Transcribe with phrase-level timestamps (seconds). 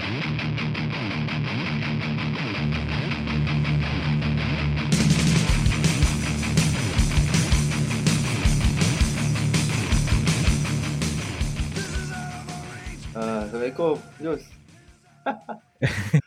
[0.00, 0.08] Ah,
[13.44, 14.40] Assalamualaikum, Jus.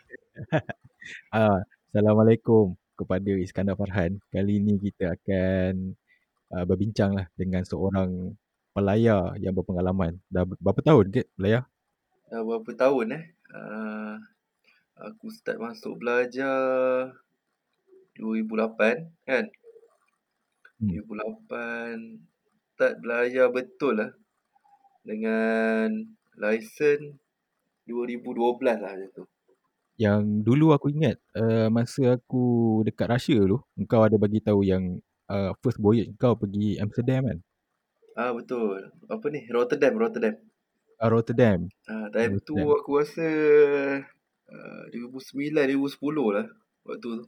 [1.34, 4.22] Ah, Assalamualaikum kepada Iskandar Farhan.
[4.30, 5.98] Kali ini kita akan
[6.54, 8.38] uh, berbincang lah dengan seorang
[8.78, 10.22] pelayar yang berpengalaman.
[10.30, 11.66] Dah berapa tahun ke pelayar?
[12.30, 13.34] Dah berapa tahun eh?
[13.54, 14.18] Uh,
[14.98, 17.14] aku start masuk belajar
[18.18, 19.46] 2008 kan?
[20.82, 20.90] Hmm.
[20.90, 24.12] 2008 start belajar betul lah.
[25.06, 25.94] Dengan
[26.42, 27.22] lesen
[27.86, 29.24] 2012 lah macam tu.
[30.02, 34.98] Yang dulu aku ingat uh, masa aku dekat Russia dulu, engkau ada bagi tahu yang
[35.30, 37.40] uh, first voyage kau pergi Amsterdam kan?
[38.18, 38.90] Ah betul.
[39.10, 39.46] Apa ni?
[39.50, 40.34] Rotterdam, Rotterdam.
[41.04, 41.60] Uh, Rotterdam.
[41.84, 42.80] Ah time tu Rotterdam.
[42.80, 43.28] aku rasa
[44.48, 46.00] uh, 2009 2010
[46.32, 46.48] lah
[46.88, 47.26] waktu tu.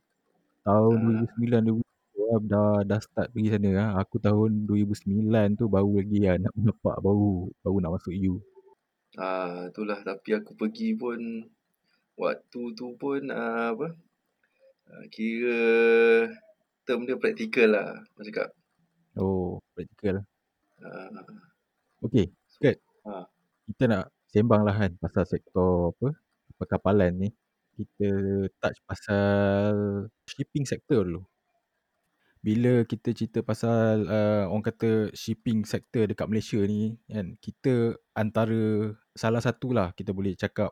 [0.63, 1.27] Tahun Ah.
[1.36, 3.89] 2009 2010 ah, dah dah start pergi sana ah.
[4.00, 8.39] Aku tahun 2009 tu baru lagi lah nak nampak baru baru nak masuk EU.
[9.19, 11.19] Ah itulah tapi aku pergi pun
[12.16, 13.91] waktu tu pun uh, apa?
[14.85, 15.59] Uh, kira
[16.85, 18.50] term dia praktikal lah aku cakap.
[19.16, 20.23] Oh, practical.
[20.80, 21.23] Uh,
[22.03, 22.78] Okey, Kurt.
[23.07, 23.23] Ha.
[23.66, 26.13] Kita nak sembang lah kan pasal sektor apa?
[26.61, 27.30] Perkapalan ni.
[27.75, 28.09] Kita
[28.61, 29.73] touch pasal
[30.30, 31.25] shipping sector dulu.
[32.45, 38.94] Bila kita cerita pasal uh, orang kata shipping sector dekat Malaysia ni kan, kita antara
[39.17, 40.69] salah satu lah kita boleh cakap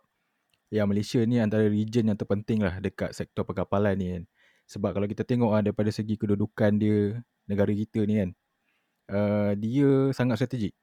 [0.69, 4.23] yang Malaysia ni antara region yang terpenting lah dekat sektor perkapalan ni kan.
[4.69, 8.29] Sebab kalau kita tengok ah daripada segi kedudukan dia negara kita ni kan,
[9.09, 10.77] uh, dia sangat strategik.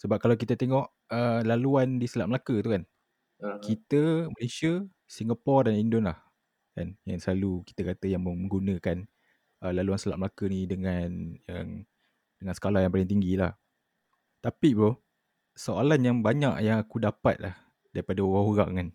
[0.00, 2.82] Sebab kalau kita tengok uh, laluan di Selat Melaka tu kan,
[3.44, 6.16] uh, kita Malaysia, Singapura dan Indon lah
[6.70, 9.04] kan yang selalu kita kata yang menggunakan
[9.60, 11.84] uh, laluan Selat Melaka ni dengan yang
[12.40, 13.52] dengan skala yang paling tinggi lah.
[14.40, 14.96] Tapi bro,
[15.52, 17.54] soalan yang banyak yang aku dapat lah
[17.92, 18.88] daripada orang-orang kan.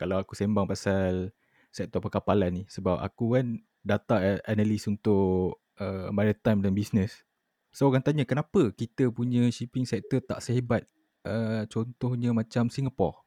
[0.00, 1.36] Kalau aku sembang pasal
[1.68, 7.23] sektor perkapalan ni sebab aku kan data analis untuk uh, maritime dan business.
[7.74, 10.86] So orang tanya kenapa kita punya shipping sector tak sehebat
[11.26, 13.26] uh, contohnya macam Singapore.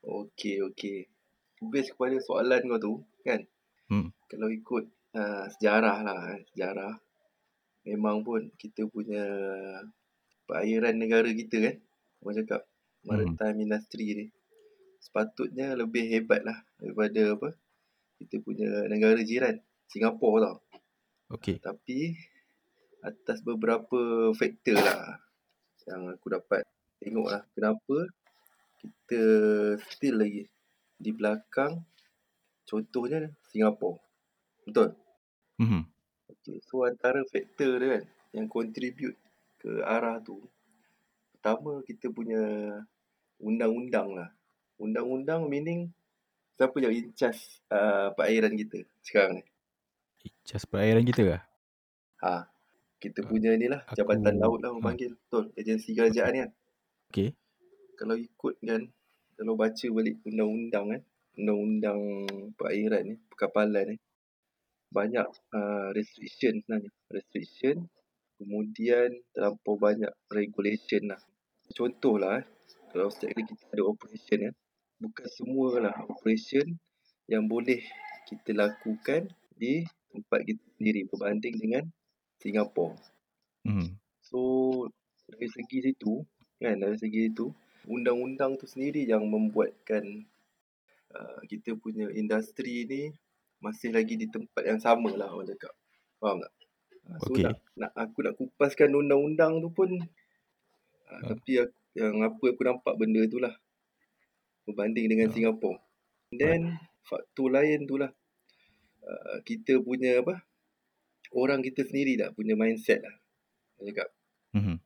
[0.00, 1.04] okey okey.
[1.68, 2.92] Based kepada soalan kau tu
[3.28, 3.44] kan.
[3.92, 4.08] Hmm.
[4.32, 6.96] Kalau ikut uh, sejarah lah eh, sejarah
[7.84, 9.20] memang pun kita punya
[10.48, 11.76] perairan negara kita kan.
[12.24, 12.64] Orang cakap
[13.04, 13.64] maritime hmm.
[13.68, 14.26] industry ni
[15.04, 17.52] sepatutnya lebih hebat lah daripada apa
[18.16, 19.60] kita punya negara jiran
[19.92, 20.58] Singapura tau.
[21.36, 21.60] Okey.
[21.60, 22.16] Tapi
[23.04, 25.20] atas beberapa faktor lah
[25.84, 26.64] yang aku dapat
[26.96, 28.08] tengok lah kenapa
[28.80, 29.22] kita
[29.92, 30.48] still lagi
[30.96, 31.84] di belakang
[32.64, 34.00] contohnya Singapura.
[34.64, 34.96] Betul?
[35.60, 35.84] Mhm.
[36.32, 36.56] Okay.
[36.64, 39.16] So antara faktor dia kan yang contribute
[39.60, 40.40] ke arah tu
[41.36, 42.40] pertama kita punya
[43.36, 44.32] undang-undang lah.
[44.80, 45.92] Undang-undang meaning
[46.56, 49.44] siapa yang in charge uh, perairan kita sekarang ni?
[50.48, 51.42] Jas perairan kita lah.
[52.24, 52.48] Ha,
[53.04, 54.88] kita punya ni lah Jabatan Aku- Laut lah orang ha.
[54.88, 55.12] panggil.
[55.12, 56.50] Betul, agensi kerajaan ni kan.
[57.12, 57.28] Okey.
[57.94, 58.82] Kalau ikut kan,
[59.36, 61.02] kalau baca balik undang-undang kan,
[61.36, 62.00] undang-undang
[62.56, 63.96] perairan ni, perkapalan ni,
[64.90, 66.90] banyak uh, restriction sebenarnya.
[67.12, 67.76] Restriction,
[68.40, 71.20] kemudian terlampau banyak regulation lah.
[71.70, 72.44] Contoh lah, eh,
[72.90, 74.54] kalau setiap kali kita ada operation kan,
[74.98, 76.66] bukan semua lah operation
[77.30, 77.82] yang boleh
[78.26, 81.84] kita lakukan di tempat kita sendiri berbanding dengan
[82.44, 82.92] Singapura.
[83.64, 83.96] Mhm.
[84.20, 84.40] So
[85.24, 86.20] dari segi situ
[86.60, 87.48] kan dari segi itu
[87.88, 90.28] undang-undang tu sendiri yang membuatkan
[91.12, 93.02] uh, kita punya industri ni
[93.64, 95.72] masih lagi di tempat yang sama lah orang cakap.
[96.20, 96.52] Faham tak?
[97.04, 97.44] Uh, so Okey.
[97.48, 100.04] nak, nak aku nak kupaskan undang-undang tu pun uh,
[101.14, 101.36] Hmm.
[101.36, 103.54] tapi aku, yang apa aku nampak benda tu lah
[104.68, 105.36] berbanding dengan Hmm.
[105.36, 105.80] Singapura.
[106.32, 106.60] And then
[107.04, 108.10] faktor lain tu lah
[109.04, 110.40] uh, kita punya apa
[111.34, 113.16] orang kita sendiri tak punya mindset lah.
[113.78, 114.08] Orang cakap
[114.54, 114.76] Mhm.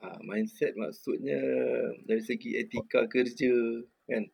[0.00, 1.38] Ha, mindset maksudnya
[2.08, 3.52] dari segi etika kerja
[4.08, 4.24] kan.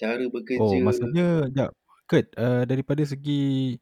[0.00, 0.62] Cara bekerja.
[0.62, 1.26] Oh, maksudnya
[1.56, 1.72] jap.
[2.10, 3.76] Kurt, uh, daripada segi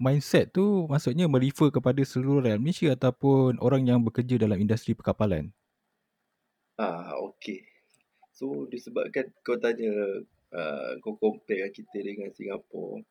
[0.00, 5.52] mindset tu maksudnya merefer kepada seluruh rakyat Malaysia ataupun orang yang bekerja dalam industri perkapalan.
[6.80, 7.60] Ah, okey.
[8.32, 9.92] So disebabkan kau tanya
[10.54, 13.04] uh, kau compare kita dengan Singapura.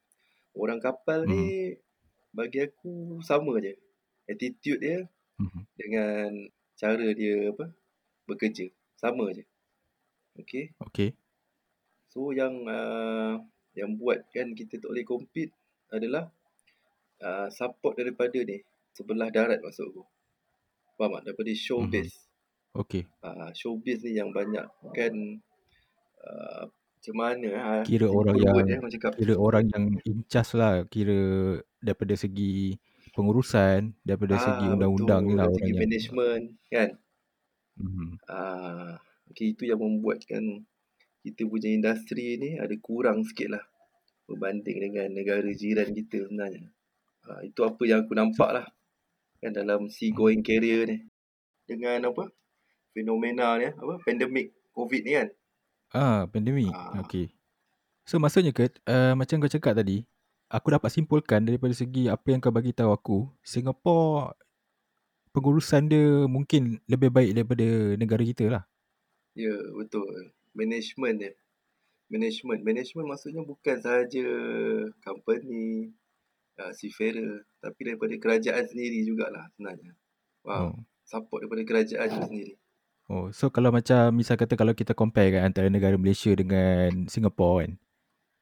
[0.57, 1.31] Orang kapal Hmm.
[1.33, 1.75] ni
[2.31, 3.73] bagi aku sama je.
[4.29, 4.99] Attitude dia
[5.39, 5.61] Mhm.
[5.79, 6.29] dengan
[6.75, 7.71] cara dia apa
[8.27, 8.67] bekerja
[8.99, 9.47] sama je.
[10.37, 10.75] Okey.
[10.83, 11.15] Okey.
[12.11, 13.39] So yang uh,
[13.77, 15.53] yang buatkan kita tak boleh compete
[15.89, 16.27] adalah
[17.23, 18.59] uh, support daripada ni
[18.91, 20.03] sebelah darat maksud aku.
[20.99, 21.31] Faham tak?
[21.31, 22.09] Daripada showbiz.
[22.11, 22.81] Mm-hmm.
[22.83, 23.03] Okey.
[23.23, 25.13] Uh, showbiz ni yang banyak kan
[26.27, 27.73] uh, macam mana ha?
[27.87, 29.15] Kira orang yang cakap.
[29.15, 31.19] kira orang yang in charge lah kira
[31.79, 32.75] daripada segi
[33.15, 36.89] pengurusan daripada ah, segi undang-undang ni lah orang segi yang management kan.
[37.79, 38.09] Mm-hmm.
[38.27, 38.93] Ah,
[39.31, 40.67] okay, itu yang membuatkan
[41.23, 43.63] kita punya industri ni ada kurang sikit lah
[44.29, 46.69] berbanding dengan negara jiran kita sebenarnya.
[47.25, 48.65] Ah, itu apa yang aku nampak lah
[49.39, 50.97] kan dalam sea going career ni
[51.63, 52.27] dengan apa
[52.91, 55.29] fenomena ni apa pandemik covid ni kan
[55.89, 56.69] Ah, pandemik.
[56.69, 57.01] Ah.
[57.01, 57.33] Okey.
[58.05, 60.05] So maksudnya ke uh, macam kau cakap tadi,
[60.49, 64.33] aku dapat simpulkan daripada segi apa yang kau bagi tahu aku, Singapore
[65.29, 68.63] pengurusan dia mungkin lebih baik daripada negara kita lah.
[69.37, 70.33] Ya, betul.
[70.57, 71.33] Management dia.
[72.09, 72.65] Management.
[72.65, 74.27] Management maksudnya bukan sahaja
[75.05, 75.93] company,
[76.57, 79.93] uh, seafarer, tapi daripada kerajaan sendiri jugalah sebenarnya.
[80.43, 80.73] Wow.
[80.73, 80.75] Oh.
[81.05, 82.53] Support daripada kerajaan sendiri.
[83.09, 87.65] Oh, so kalau macam misal kata kalau kita compare kan antara negara Malaysia dengan Singapore
[87.65, 87.71] kan.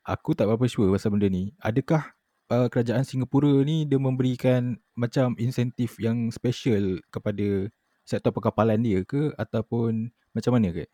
[0.07, 1.51] Aku tak berapa sure pasal benda ni.
[1.59, 2.15] Adakah
[2.48, 7.68] uh, kerajaan Singapura ni dia memberikan macam insentif yang special kepada
[8.07, 10.88] sektor perkapalan dia ke ataupun macam mana ke?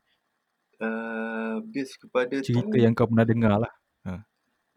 [0.82, 3.74] Uh, based kepada cerita tu, yang kau pernah dengar lah.
[4.10, 4.26] Ha.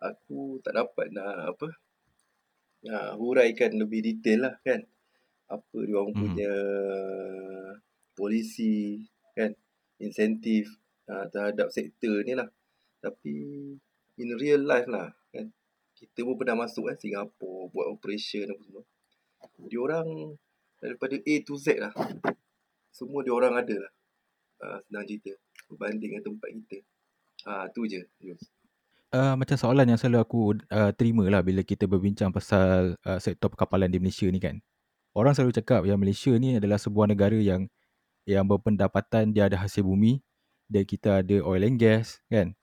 [0.04, 1.68] Aku tak dapat nak apa
[2.84, 4.84] nak huraikan lebih detail lah kan.
[5.48, 6.20] Apa dia orang hmm.
[6.20, 6.52] punya
[8.12, 9.00] polisi
[9.32, 9.56] kan
[9.96, 10.68] insentif
[11.08, 12.52] uh, terhadap sektor ni lah
[13.00, 13.34] tapi
[14.16, 15.52] in real life lah kan.
[15.96, 18.84] Kita pun pernah masuk kan Singapura buat operation apa semua.
[19.68, 20.06] Dia orang
[20.80, 21.92] daripada A to Z lah.
[22.92, 23.92] Semua dia orang ada lah.
[24.60, 25.32] Uh, senang cerita.
[25.72, 26.78] Berbanding dengan tempat kita.
[27.48, 28.02] Ah uh, tu je
[29.14, 30.40] Uh, macam soalan yang selalu aku
[30.74, 34.58] uh, terima lah bila kita berbincang pasal uh, sektor perkapalan di Malaysia ni kan.
[35.14, 37.70] Orang selalu cakap yang Malaysia ni adalah sebuah negara yang
[38.26, 40.20] yang berpendapatan dia ada hasil bumi
[40.66, 42.58] dan kita ada oil and gas kan.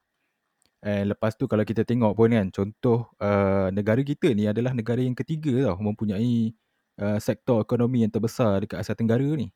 [0.83, 4.99] And lepas tu kalau kita tengok pun kan contoh uh, negara kita ni adalah negara
[4.99, 6.51] yang ketiga tau mempunyai
[6.99, 9.55] uh, sektor ekonomi yang terbesar dekat Asia Tenggara ni.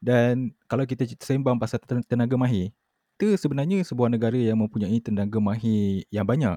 [0.00, 2.72] Dan kalau kita sembang pasal tenaga mahir,
[3.20, 6.56] kita sebenarnya sebuah negara yang mempunyai tenaga mahir yang banyak.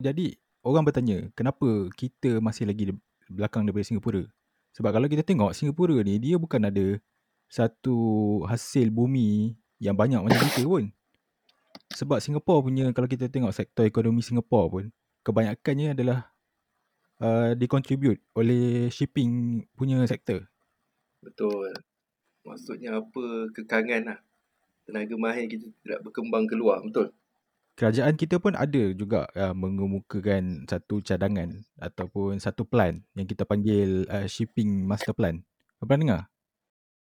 [0.00, 2.96] Jadi orang bertanya kenapa kita masih lagi
[3.28, 4.24] belakang daripada Singapura?
[4.72, 6.96] Sebab kalau kita tengok Singapura ni dia bukan ada
[7.52, 7.98] satu
[8.48, 10.88] hasil bumi yang banyak macam kita pun.
[11.92, 14.84] Sebab Singapore punya, kalau kita tengok sektor ekonomi Singapore pun,
[15.22, 16.32] kebanyakannya adalah
[17.22, 20.48] uh, dikontribute oleh shipping punya sektor.
[21.22, 21.70] Betul.
[22.42, 23.24] Maksudnya apa
[23.54, 24.18] kekangan lah.
[24.82, 27.14] Tenaga mahir kita tidak berkembang keluar, betul?
[27.78, 34.04] Kerajaan kita pun ada juga uh, mengemukakan satu cadangan ataupun satu plan yang kita panggil
[34.10, 35.40] uh, shipping master plan.
[35.78, 36.32] Apa dengar?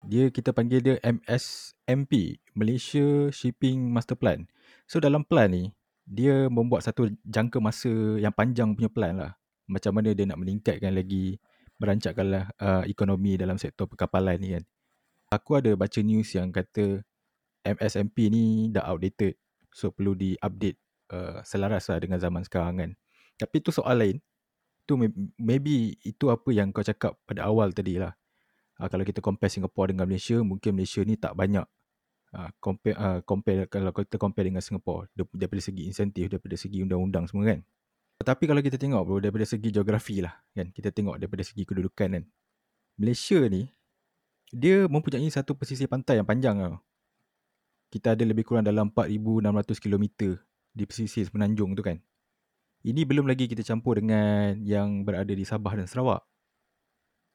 [0.07, 4.47] Dia kita panggil dia MSMP, Malaysia Shipping Master Plan.
[4.89, 5.71] So dalam plan ni,
[6.05, 9.31] dia membuat satu jangka masa yang panjang punya plan lah.
[9.69, 11.37] Macam mana dia nak meningkatkan lagi,
[11.77, 14.63] merancangkanlah uh, ekonomi dalam sektor perkapalan ni kan.
[15.29, 17.05] Aku ada baca news yang kata
[17.61, 19.37] MSMP ni dah outdated.
[19.69, 20.77] So perlu di-update
[21.13, 22.91] uh, selaras lah dengan zaman sekarang kan.
[23.37, 24.17] Tapi tu soal lain.
[24.89, 24.97] Tu
[25.37, 28.17] maybe itu apa yang kau cakap pada awal tadi lah
[28.79, 31.67] uh, kalau kita compare Singapore dengan Malaysia mungkin Malaysia ni tak banyak
[32.35, 37.25] uh, compare uh, compare kalau kita compare dengan Singapore daripada segi insentif daripada segi undang-undang
[37.29, 37.61] semua kan
[38.19, 42.19] tapi kalau kita tengok bro daripada segi geografi lah kan kita tengok daripada segi kedudukan
[42.19, 42.23] kan
[42.99, 43.71] Malaysia ni
[44.49, 46.81] dia mempunyai satu pesisir pantai yang panjang tau.
[47.89, 50.05] Kita ada lebih kurang dalam 4,600 km
[50.73, 51.97] di pesisir semenanjung tu kan.
[52.85, 56.21] Ini belum lagi kita campur dengan yang berada di Sabah dan Sarawak.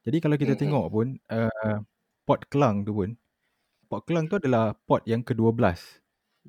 [0.05, 0.63] Jadi kalau kita mm-hmm.
[0.69, 1.79] tengok pun uh,
[2.29, 3.11] Port Kelang tu pun
[3.85, 5.61] Port Kelang tu adalah port yang ke-12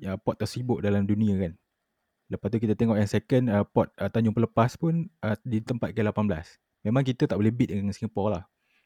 [0.00, 1.52] ya, Port tersibuk dalam dunia kan.
[2.26, 5.94] Lepas tu kita tengok yang second uh, Port uh, Tanjung Pelepas pun uh, di tempat
[5.94, 6.26] ke-18
[6.86, 8.44] Memang kita tak boleh beat dengan Singapore lah.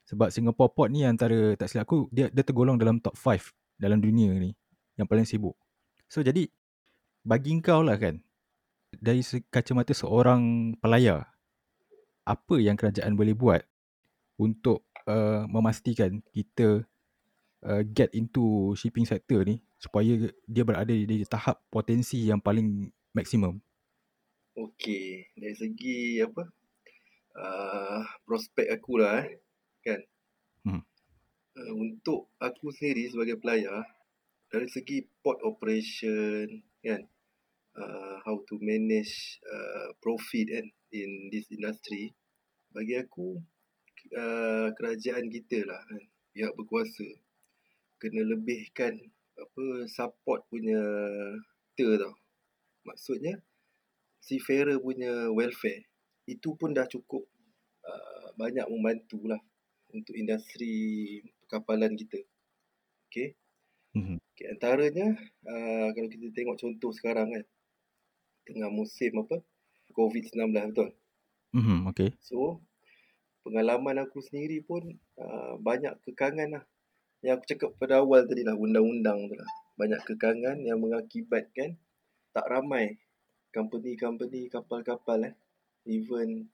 [0.08, 4.02] Sebab Singapore port ni antara tak silap aku Dia, dia tergolong dalam top 5 dalam
[4.02, 4.52] dunia ni
[4.98, 5.56] Yang paling sibuk.
[6.10, 6.50] So jadi
[7.22, 8.18] bagi kau lah kan
[8.90, 11.30] Dari kacamata seorang pelayar
[12.26, 13.62] Apa yang kerajaan boleh buat
[14.40, 16.88] untuk uh, memastikan kita
[17.64, 23.56] uh, get into shipping sector ni supaya dia berada di tahap potensi yang paling maksimum.
[24.56, 26.44] Okey, dari segi apa?
[27.30, 29.40] Uh, prospek aku lah eh.
[29.80, 30.00] Kan?
[30.66, 30.82] Hmm.
[31.56, 33.86] Uh, untuk aku sendiri sebagai pelayar
[34.50, 36.50] dari segi port operation
[36.82, 37.06] kan
[37.78, 42.10] uh, how to manage uh, profit kan in this industry
[42.74, 43.38] bagi aku
[44.18, 46.02] uh, kerajaan kita lah kan
[46.34, 47.06] pihak berkuasa
[48.00, 48.96] kena lebihkan
[49.36, 50.80] apa support punya
[51.76, 52.14] kita tau
[52.88, 53.36] maksudnya
[54.24, 55.84] seafarer punya welfare
[56.24, 57.24] itu pun dah cukup
[57.84, 59.40] uh, banyak membantu lah
[59.92, 62.24] untuk industri kapalan kita
[63.08, 63.36] okay
[63.94, 64.22] Mhm.
[64.22, 65.18] Okay, antaranya
[65.50, 67.44] uh, kalau kita tengok contoh sekarang kan
[68.46, 69.42] tengah musim apa
[69.90, 70.88] COVID-19 betul.
[71.50, 71.90] Mhm.
[71.90, 72.14] Okay.
[72.22, 72.62] So
[73.42, 76.64] pengalaman aku sendiri pun uh, banyak kekangan lah.
[77.20, 79.50] Yang aku cakap pada awal tadi lah undang-undang tu lah.
[79.76, 81.76] Banyak kekangan yang mengakibatkan
[82.32, 82.96] tak ramai
[83.52, 85.34] company-company kapal-kapal eh
[85.84, 86.48] even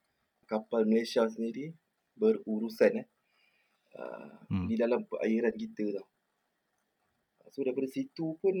[0.49, 1.71] kapal Malaysia sendiri
[2.17, 3.07] berurusan eh
[3.95, 4.63] uh, Hmm.
[4.71, 6.07] di dalam perairan kita tau.
[7.51, 8.55] So daripada situ pun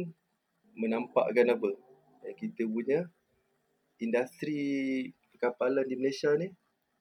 [0.75, 1.69] menampakkan apa?
[2.27, 3.07] Eh, kita punya
[4.03, 4.59] industri
[5.31, 6.51] perkapalan di Malaysia ni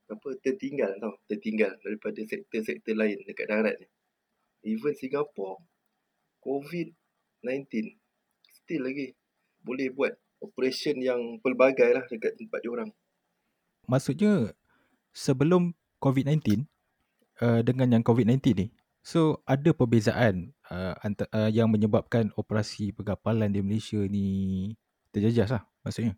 [0.07, 3.89] apa tertinggal tau, tertinggal daripada sektor-sektor lain dekat darat ni.
[4.63, 5.61] Even Singapore
[6.41, 7.97] COVID-19
[8.49, 9.15] still lagi
[9.67, 12.91] boleh buat operation yang pelbagai lah dekat tempat diorang.
[13.91, 14.55] Maksudnya
[15.11, 16.67] sebelum COVID-19
[17.43, 18.67] uh, dengan yang COVID-19 ni,
[19.03, 24.27] so ada perbezaan uh, anta, uh, yang menyebabkan operasi perkapalan di Malaysia ni
[25.11, 26.15] terjejas lah maksudnya.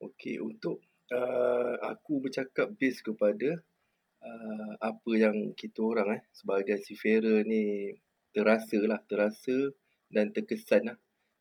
[0.00, 0.80] Okey, untuk
[1.12, 3.60] uh, aku bercakap base kepada
[4.24, 7.94] uh, apa yang kita orang eh sebagai seafarer ni
[8.30, 9.74] terasa lah, terasa
[10.10, 10.98] dan terkesan lah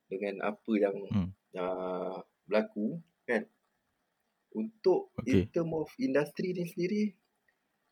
[0.10, 1.30] dengan apa yang Hmm.
[1.58, 2.18] uh,
[2.50, 2.98] berlaku
[3.30, 3.46] kan.
[4.50, 5.30] Untuk Okey.
[5.30, 7.14] in term of industri ni sendiri,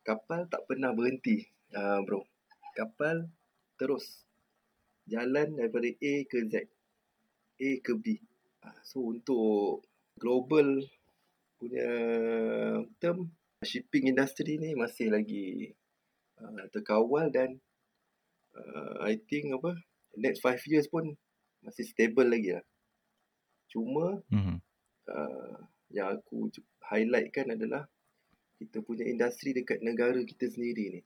[0.02, 1.46] kapal tak pernah berhenti
[1.78, 2.26] uh, bro.
[2.74, 3.30] Kapal
[3.78, 4.26] terus
[5.06, 6.66] jalan daripada A ke Z.
[7.58, 8.18] A ke B.
[8.66, 9.86] Uh, so untuk
[10.18, 10.82] global
[11.58, 11.90] punya
[12.98, 13.30] term
[13.62, 15.74] shipping industry ni masih lagi
[16.38, 17.58] uh, terkawal dan
[18.54, 19.74] uh, I think apa
[20.14, 21.14] next 5 years pun
[21.62, 22.64] masih stable lagi lah.
[23.68, 24.62] Cuma Mhm.
[25.10, 25.56] uh,
[25.90, 26.52] yang aku
[26.86, 27.88] highlightkan adalah
[28.58, 31.00] kita punya industri dekat negara kita sendiri ni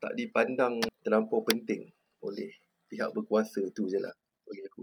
[0.00, 1.88] tak dipandang terlampau penting
[2.20, 2.52] oleh
[2.92, 4.12] pihak berkuasa tu je lah
[4.44, 4.82] bagi aku.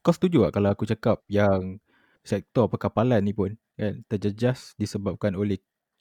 [0.00, 1.82] Kau setuju tak kalau aku cakap yang
[2.22, 5.56] sektor perkapalan ni pun kan terjejas disebabkan oleh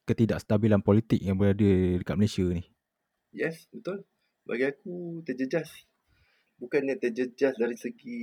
[0.10, 1.70] ketidakstabilan politik yang berada
[2.02, 2.66] dekat Malaysia ni.
[3.30, 4.02] Yes, betul.
[4.44, 5.70] Bagi aku terjejas.
[6.58, 8.22] Bukannya terjejas dari segi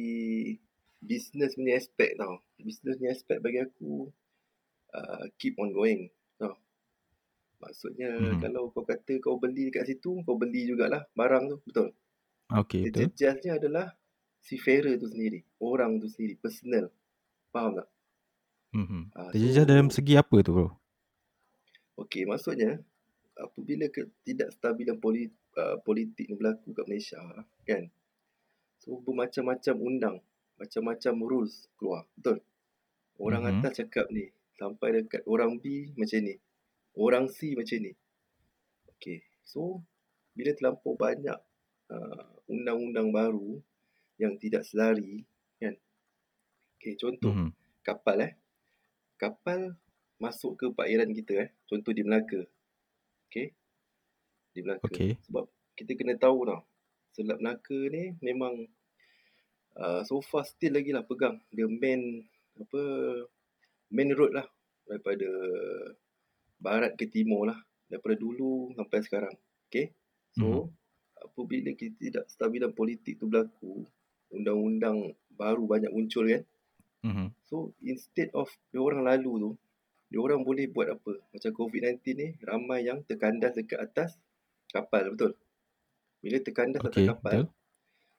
[0.98, 2.42] business punya aspek tau.
[2.58, 4.10] Business punya aspek bagi aku
[4.90, 6.10] uh, keep on going.
[6.36, 6.58] Tau.
[7.62, 8.42] Maksudnya Mhm.
[8.42, 11.56] kalau kau kata kau beli dekat situ, kau beli jugalah barang tu.
[11.64, 11.88] Betul.
[12.52, 13.10] Okey, betul.
[13.14, 13.94] Terjejasnya adalah
[14.42, 15.42] seafarer tu sendiri.
[15.58, 16.36] Orang tu sendiri.
[16.36, 16.90] Personal.
[17.54, 17.88] Faham tak?
[18.74, 19.00] Mhm.
[19.14, 20.68] Uh, Terjejas dalam segi apa tu bro?
[21.96, 22.76] Okey, maksudnya
[23.40, 27.20] apabila ketidakstabilan poli, uh, politik ni berlaku kat Malaysia
[27.64, 27.88] kan.
[28.84, 30.16] So bermacam-macam undang,
[30.60, 32.04] macam-macam rules keluar.
[32.16, 32.44] Betul?
[33.16, 33.64] Orang Mhm.
[33.64, 34.28] atas cakap ni,
[34.60, 36.36] sampai dekat orang B macam ni.
[36.96, 37.92] Orang C macam ni.
[38.96, 39.24] Okey.
[39.44, 39.80] So
[40.36, 41.40] bila terlampau banyak
[41.88, 43.56] uh, undang-undang baru
[44.20, 45.24] yang tidak selari
[45.56, 45.76] kan.
[46.76, 47.50] Okey, contoh Mhm.
[47.80, 48.32] kapal eh.
[49.16, 49.72] Kapal
[50.16, 51.48] masuk ke perairan kita eh.
[51.68, 52.40] Contoh di Melaka.
[53.28, 53.52] Okey.
[54.56, 54.88] Di Melaka.
[54.88, 55.10] Okey.
[55.28, 55.44] Sebab
[55.76, 56.60] kita kena tahu tau.
[57.12, 58.68] Selat Melaka ni memang
[59.76, 62.24] uh, so far still lagi lah pegang dia main
[62.56, 62.82] apa
[63.92, 64.48] main road lah
[64.88, 65.28] daripada
[66.56, 67.58] barat ke timur lah
[67.88, 69.34] daripada dulu sampai sekarang.
[69.68, 69.92] Okey.
[70.36, 70.68] So
[71.16, 73.88] apabila kita tidak stabilan politik tu berlaku,
[74.32, 76.44] undang-undang baru banyak muncul kan.
[77.04, 77.26] Mhm.
[77.48, 79.50] So instead of dia orang lalu tu,
[80.06, 81.18] dia orang boleh buat apa?
[81.34, 84.10] Macam COVID-19 ni ramai yang terkandas dekat atas
[84.70, 85.32] kapal, betul?
[86.22, 87.46] Bila terkandas Okey, atas kapal, betul.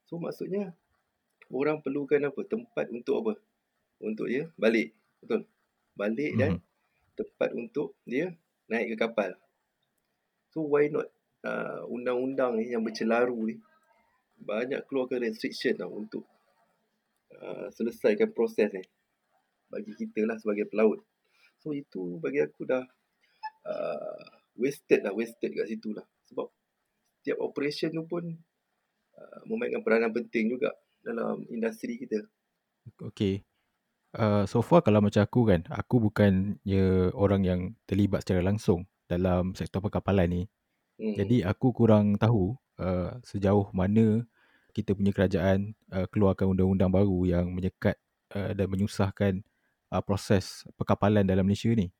[0.04, 0.64] so maksudnya
[1.48, 2.40] orang perlukan apa?
[2.44, 3.32] Tempat untuk apa?
[4.04, 4.92] Untuk dia balik,
[5.24, 5.48] betul?
[5.96, 6.62] Balik dan Mhm.
[7.18, 8.30] tempat untuk dia
[8.68, 9.34] naik ke kapal.
[10.52, 11.08] So why not
[11.44, 13.56] uh, undang-undang ni yang bercelaru ni
[14.38, 16.22] banyak keluarkan restriction tau untuk
[17.34, 18.84] uh, selesaikan proses ni
[19.68, 21.02] bagi kita lah sebagai pelaut.
[21.58, 22.84] So itu bagi aku dah
[23.66, 24.24] uh,
[24.58, 26.06] wasted lah, wasted kat situ lah.
[26.30, 26.46] Sebab
[27.20, 28.24] setiap operation tu pun
[29.18, 32.22] uh, memainkan peranan penting juga dalam industri kita.
[33.02, 33.42] Okey.
[34.16, 39.52] Uh, so far kalau macam aku kan, aku bukannya orang yang terlibat secara langsung dalam
[39.52, 40.42] sektor perkapalan ni.
[40.98, 41.14] Hmm.
[41.14, 44.24] Jadi aku kurang tahu uh, sejauh mana
[44.72, 48.00] kita punya kerajaan uh, keluarkan undang-undang baru yang menyekat
[48.32, 49.42] uh, dan menyusahkan
[49.92, 51.92] uh, proses perkapalan dalam Malaysia ni.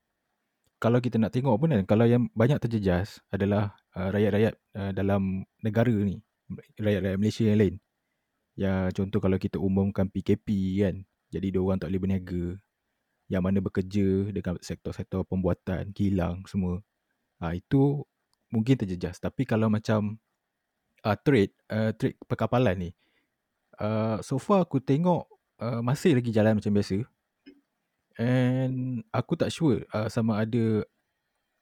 [0.79, 5.43] Kalau kita nak tengok pun kan, kalau yang banyak terjejas adalah uh, rakyat-rakyat uh, dalam
[5.59, 6.23] negara ni,
[6.79, 7.75] rakyat-rakyat Malaysia yang lain.
[8.59, 10.47] Ya contoh kalau kita umumkan PKP
[10.83, 10.95] kan,
[11.35, 12.45] jadi dia orang tak boleh berniaga.
[13.29, 16.81] Yang mana bekerja dekat sektor-sektor pembuatan, kilang semua.
[17.45, 18.03] Ha, itu
[18.49, 19.21] mungkin terjejas.
[19.21, 20.17] Tapi kalau macam
[21.05, 22.91] uh, trade, uh, trade perkapalan ni,
[23.83, 25.29] uh, so far aku tengok
[25.61, 27.05] uh, masih lagi jalan macam biasa.
[28.19, 30.83] And aku tak sure uh, sama ada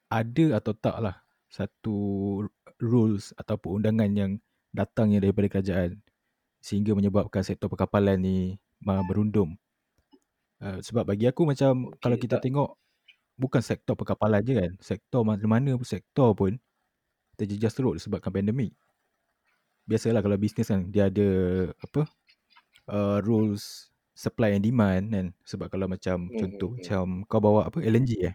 [0.08, 1.20] ada atau tak lah
[1.52, 1.96] satu
[2.80, 4.32] rules ataupun undangan yang
[4.72, 6.00] datangnya daripada kerajaan
[6.64, 8.38] sehingga menyebabkan sektor perkapalan ni
[8.80, 9.54] berundum.
[10.56, 12.48] Uh, sebab bagi aku macam okay, kalau kita tak.
[12.48, 12.80] tengok
[13.36, 16.56] bukan sektor perkapalan je kan, sektor mana-mana pun sektor pun
[17.36, 18.72] terjejas teruk disebabkan pandemik.
[19.84, 21.28] Biasalah kalau bisnes kan dia ada
[21.78, 22.08] apa
[22.90, 26.88] uh, rules supply and demand kan sebab kalau macam hmm, contoh hmm, hmm.
[26.88, 28.34] macam kau bawa apa LNG eh.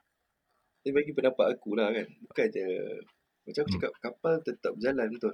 [0.85, 2.07] Dia bagi pendapat aku lah kan.
[2.29, 2.65] Bukan je
[3.41, 3.77] macam aku hmm.
[3.81, 5.33] cakap kapal tetap berjalan betul.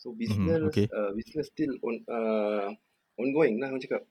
[0.00, 0.88] So business hmm, okay.
[0.88, 2.72] uh, business still on uh,
[3.20, 4.02] ongoing lah aku cakap.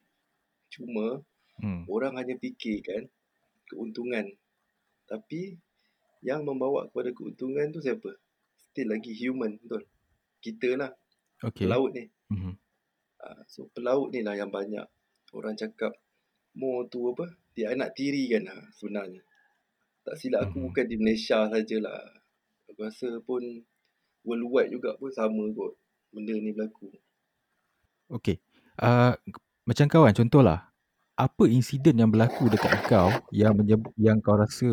[0.70, 1.18] Cuma
[1.58, 1.90] hmm.
[1.90, 3.10] orang hanya fikirkan
[3.66, 4.30] keuntungan.
[5.10, 5.58] Tapi
[6.22, 8.14] yang membawa kepada keuntungan tu siapa?
[8.70, 9.82] Still lagi human betul.
[10.38, 10.94] Kita lah.
[11.42, 11.66] Okay.
[11.66, 12.06] Pelaut ni.
[12.30, 12.54] Hmm.
[13.22, 14.82] Uh, so pelaut ni lah yang banyak
[15.32, 15.94] orang cakap
[16.58, 17.30] more tu apa?
[17.54, 19.22] Dia anak tiri kan lah sebenarnya.
[20.02, 20.66] Tak silap aku hmm.
[20.70, 22.02] bukan di Malaysia sajalah.
[22.74, 23.42] Aku rasa pun
[24.26, 25.78] worldwide juga pun sama kot
[26.10, 26.90] benda ni berlaku.
[28.10, 28.42] Okay.
[28.76, 29.14] Uh,
[29.62, 30.72] macam kau kan contohlah
[31.14, 34.68] apa insiden yang berlaku dekat kau yang menyebut, yang kau rasa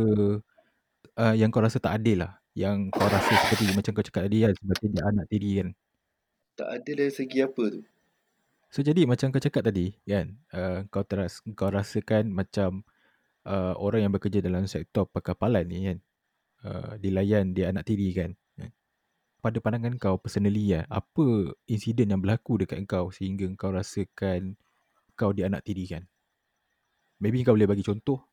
[1.20, 4.48] uh, yang kau rasa tak adil lah yang kau rasa seperti macam kau cakap tadi
[4.48, 5.68] kan seperti dia anak tiri kan
[6.58, 7.82] tak adil dari segi apa tu
[8.70, 12.86] so jadi macam kau cakap tadi kan uh, kau teras kau rasakan macam
[13.50, 15.98] uh, orang yang bekerja dalam sektor perkapalan ni kan
[16.66, 18.34] uh, dilayan dia anak tiri kan
[19.40, 24.60] pada pandangan kau personally ya apa insiden yang berlaku dekat kau sehingga kau rasakan
[25.16, 26.04] kau dia anak tiri kan
[27.20, 28.32] Maybe kau boleh bagi contoh.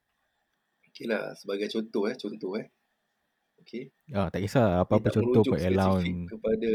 [0.87, 2.66] Okay lah, sebagai contoh eh, contoh eh.
[3.66, 3.90] Okay.
[4.14, 6.31] Ah, tak kisah apa-apa contoh per allowance.
[6.31, 6.70] kepada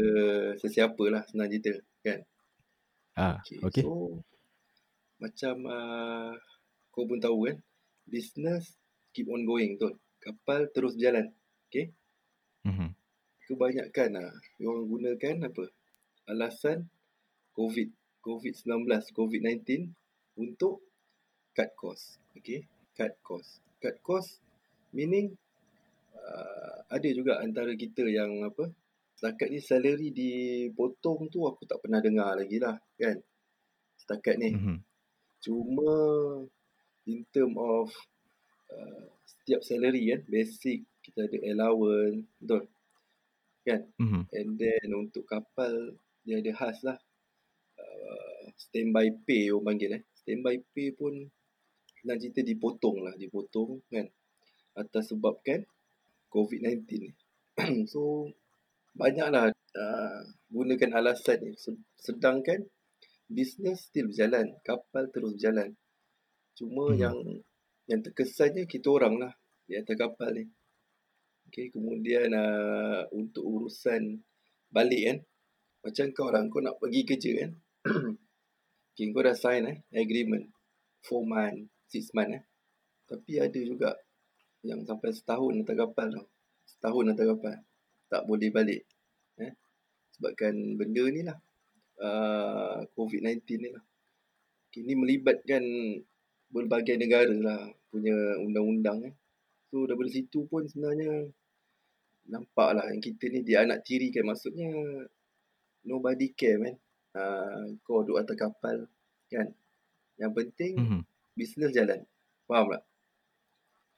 [0.60, 1.72] sesiapa lah senang cerita,
[2.04, 2.20] kan?
[3.18, 3.58] Ah, okay.
[3.60, 3.84] okay.
[3.84, 4.22] So,
[5.20, 6.32] macam uh,
[6.90, 7.58] kau pun tahu kan,
[8.08, 8.76] business
[9.12, 9.92] keep on going tu.
[10.22, 11.30] Kapal terus berjalan.
[11.68, 11.92] Okay?
[12.64, 12.90] Mm-hmm.
[13.50, 15.64] Kebanyakan lah, orang gunakan apa?
[16.30, 16.88] Alasan
[17.58, 17.90] COVID.
[18.22, 18.86] COVID-19,
[19.18, 19.90] COVID-19
[20.38, 20.86] untuk
[21.58, 22.22] cut cost.
[22.38, 22.62] Okay,
[22.94, 23.58] cut cost.
[23.82, 24.38] Cut cost
[24.92, 25.34] meaning
[26.14, 28.68] uh, ada juga antara kita yang apa
[29.22, 33.22] setakat ni salary dipotong tu aku tak pernah dengar lagi lah kan?
[33.94, 34.50] Setakat ni.
[34.50, 34.78] Mm-hmm.
[35.46, 35.94] Cuma
[37.06, 37.86] in term of
[38.74, 42.66] uh, setiap salary kan basic kita ada allowance betul?
[43.62, 43.86] Kan?
[44.02, 44.22] Mm-hmm.
[44.34, 45.70] and then untuk kapal
[46.26, 46.98] dia ada khas lah.
[47.78, 50.02] Uh, standby pay orang panggil eh.
[50.18, 51.14] Standby pay pun
[52.02, 54.10] senang cerita dipotong lah dipotong kan?
[54.74, 55.62] Atas sebabkan
[56.26, 57.10] COVID-19 ni.
[57.86, 58.26] So
[58.92, 60.20] banyaklah uh,
[60.52, 61.52] gunakan alasan ni
[61.96, 62.64] sedangkan
[63.28, 65.72] bisnes still berjalan kapal terus berjalan
[66.52, 66.98] cuma hmm.
[67.00, 67.18] yang
[67.88, 69.32] yang terkesannya kita orang lah
[69.64, 70.44] di atas kapal ni
[71.48, 74.20] okay, kemudian uh, untuk urusan
[74.68, 75.18] balik kan
[75.82, 77.50] macam kau orang kau nak pergi kerja kan
[78.92, 80.46] okay, kau dah sign eh agreement
[81.02, 82.42] 4 month six month eh.
[83.04, 83.92] Tapi ada juga
[84.64, 86.26] yang sampai setahun atas kapal tau.
[86.64, 87.56] Setahun atas kapal.
[88.12, 88.84] Tak boleh balik.
[89.40, 89.52] Eh.
[90.12, 91.38] Sebabkan benda ni lah.
[91.96, 93.80] Uh, COVID-19 ni lah.
[94.76, 95.64] Ini melibatkan
[96.52, 98.12] berbagai negara lah punya
[98.44, 99.14] undang-undang eh.
[99.72, 101.32] So daripada situ pun sebenarnya
[102.28, 104.28] nampak lah yang kita ni dia anak tiri kan.
[104.28, 104.68] Maksudnya
[105.88, 106.76] nobody care man.
[107.16, 108.84] Uh, kau duduk atas kapal
[109.32, 109.48] kan.
[110.20, 111.02] Yang penting mm-hmm
[111.36, 112.00] bisnes jalan.
[112.44, 112.82] Faham tak?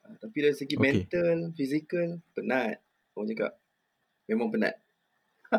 [0.05, 0.83] Ha, tapi dari segi okay.
[0.83, 2.79] mental, fizikal, penat.
[3.15, 3.53] Orang cakap,
[4.31, 4.75] memang penat.
[5.51, 5.59] ha.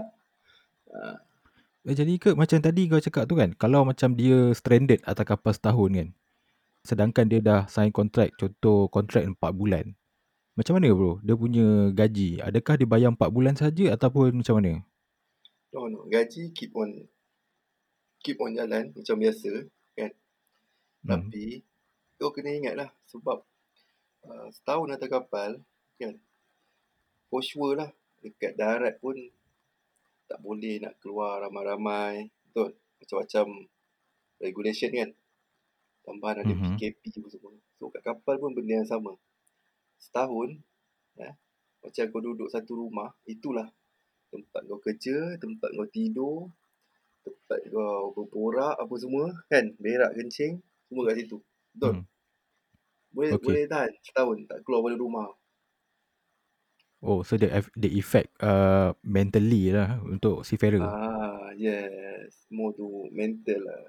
[1.87, 5.53] eh, jadi ke macam tadi kau cakap tu kan, kalau macam dia stranded atas kapal
[5.53, 6.09] setahun kan,
[6.85, 9.93] sedangkan dia dah sign kontrak, contoh kontrak 4 bulan.
[10.55, 11.19] Macam mana bro?
[11.19, 14.81] Dia punya gaji, adakah dia bayar 4 bulan saja ataupun macam mana?
[15.75, 16.07] No, no.
[16.07, 17.03] Gaji keep on
[18.23, 19.67] keep on jalan macam biasa.
[21.05, 21.29] Hmm.
[21.29, 21.61] Tapi
[22.17, 23.45] kau kena ingat lah sebab
[24.25, 25.61] uh, setahun atas kapal
[26.01, 26.17] kan
[27.29, 27.93] for sure lah
[28.25, 29.15] dekat darat pun
[30.29, 33.45] tak boleh nak keluar ramai-ramai betul macam-macam
[34.45, 35.09] regulation kan
[36.05, 36.77] Tambahan ada Mhm.
[36.77, 37.53] PKP apa semua.
[37.81, 39.17] So kat kapal pun benda yang sama.
[39.97, 40.49] Setahun
[41.17, 41.33] eh,
[41.83, 43.67] macam kau duduk satu rumah, itulah
[44.33, 46.39] tempat kau kerja, tempat kau tidur,
[47.25, 51.37] tempat kau berborak apa semua kan, berak kencing, semua kat situ.
[51.73, 51.93] Betul?
[51.97, 52.05] Hmm.
[53.15, 53.45] Boleh Okey.
[53.45, 55.27] boleh tahan setahun tak keluar dari rumah.
[57.05, 60.81] Oh, so the eff- the effect uh, mentally lah untuk seafarer.
[60.81, 62.47] Ah, yes.
[62.49, 63.83] More to mental lah.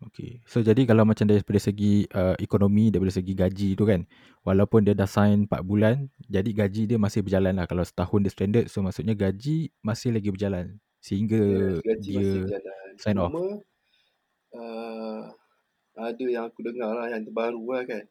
[0.00, 0.40] Okay.
[0.48, 4.08] So jadi kalau macam daripada segi uh, ekonomi, daripada segi gaji tu kan,
[4.48, 7.68] walaupun dia dah sign 4 bulan, jadi gaji dia masih berjalan lah.
[7.68, 10.80] Kalau setahun dia stranded, so maksudnya gaji masih lagi berjalan.
[11.04, 12.40] Sehingga Yes, gaji dia masih
[12.96, 13.28] sign off.
[13.36, 13.44] Cuma
[14.56, 15.20] uh,
[15.98, 18.04] ada yang aku dengar lah yang terbaru lah kan.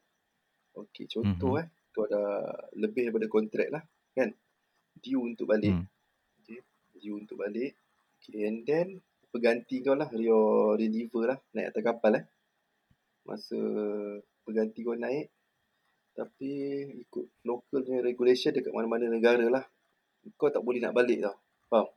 [0.78, 1.62] Okey, contoh Mhm.
[1.62, 1.68] eh,
[2.00, 2.48] kau dah
[2.80, 3.84] lebih daripada kontrak lah
[4.16, 4.32] kan.
[4.96, 5.76] Due untuk balik.
[5.76, 5.84] Hmm.
[6.40, 6.64] Okay.
[6.96, 7.76] Due untuk balik.
[8.20, 12.24] Okay, and then pengganti kau lah, your reliever lah, naik atas kapal eh.
[13.28, 13.60] Masa
[14.44, 15.28] pengganti kau naik,
[16.16, 16.50] tapi
[17.04, 19.64] ikut local punya regulation dekat mana-mana negara lah.
[20.36, 21.36] Kau tak boleh nak balik tau.
[21.68, 21.88] Faham?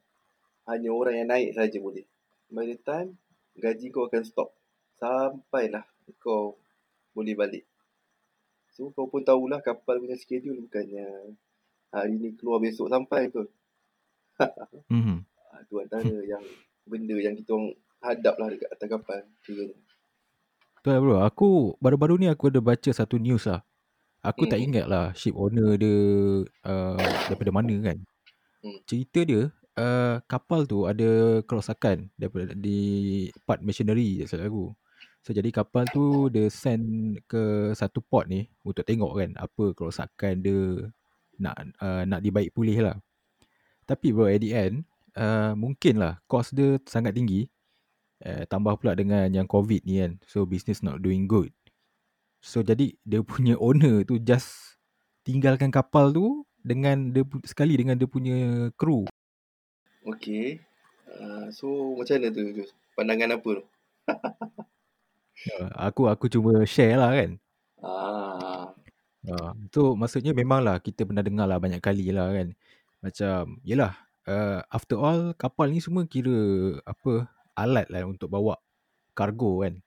[0.67, 2.07] Hanya orang yang naik saja boleh.
[2.47, 3.19] By the time,
[3.59, 4.55] gaji kau akan stop.
[4.95, 5.83] Sampailah
[6.23, 6.55] kau
[7.11, 7.67] boleh balik.
[8.73, 11.37] So kau pun tahulah kapal punya schedule bukannya
[11.93, 13.45] hari ni keluar besok sampai tu.
[14.89, 15.21] Mhm.
[15.53, 16.41] Ha, tu antara yang
[16.89, 19.21] benda yang kita orang hadap lah dekat atas kapal.
[19.45, 19.77] Kiranya.
[20.81, 23.61] Tu lah bro, aku baru-baru ni aku ada baca satu news lah.
[24.25, 24.67] Aku tak Hmm.
[24.73, 25.93] ingat lah ship owner dia
[26.65, 26.97] uh,
[27.29, 27.97] daripada mana kan.
[28.65, 28.79] Hmm.
[28.89, 32.79] Cerita dia, uh, kapal tu ada kerosakan daripada di
[33.45, 34.73] part machinery je salah aku.
[35.23, 40.43] So jadi kapal tu dia send ke satu port ni untuk tengok kan apa kerosakan
[40.43, 40.59] dia
[41.39, 42.99] nak uh, nak dibaik pulih lah.
[43.87, 44.83] Tapi bro at the end
[45.15, 47.47] uh, mungkin lah cost dia sangat tinggi.
[48.19, 50.19] Uh, tambah pula dengan yang covid ni kan.
[50.27, 51.55] So business not doing good.
[52.43, 54.75] So jadi dia punya owner tu just
[55.23, 59.07] tinggalkan kapal tu dengan dia sekali dengan dia punya kru.
[60.03, 60.59] Okay.
[61.07, 62.67] Uh, so macam mana tu?
[62.99, 63.63] Pandangan apa tu?
[65.43, 67.31] Uh, aku aku cuma share lah kan.
[67.83, 68.73] Ah,
[69.23, 72.51] Uh, so maksudnya memanglah kita pernah dengar lah banyak kali lah kan.
[72.99, 73.95] Macam yelah
[74.27, 76.35] uh, after all kapal ni semua kira
[76.83, 78.59] apa alat lah untuk bawa
[79.15, 79.79] kargo kan.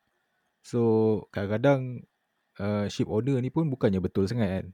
[0.65, 0.81] So
[1.37, 2.09] kadang-kadang
[2.61, 4.67] uh, ship owner ni pun bukannya betul sangat kan.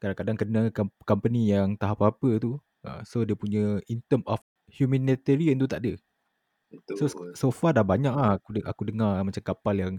[0.00, 2.56] Kadang-kadang kena com- company yang tak apa-apa tu.
[2.84, 4.40] Uh, so dia punya in term of
[4.72, 5.92] humanitarian tu tak ada.
[6.94, 7.34] So betul.
[7.34, 9.94] so far dah banyak lah aku de- aku dengar macam kapal yang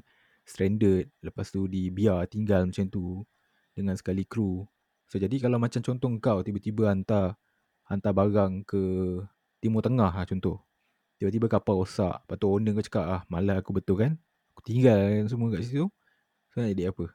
[0.45, 3.25] stranded lepas tu dibiar tinggal macam tu
[3.73, 4.63] dengan sekali kru.
[5.09, 7.37] So jadi kalau macam contoh kau tiba-tiba hantar
[7.89, 8.81] hantar barang ke
[9.59, 10.61] Timur Tengah lah contoh.
[11.17, 12.23] Tiba-tiba kapal rosak.
[12.25, 14.13] Lepas tu owner kau cakap ah malah aku betul kan.
[14.55, 15.89] Aku tinggal semua kat situ.
[16.53, 17.05] So nak jadi apa?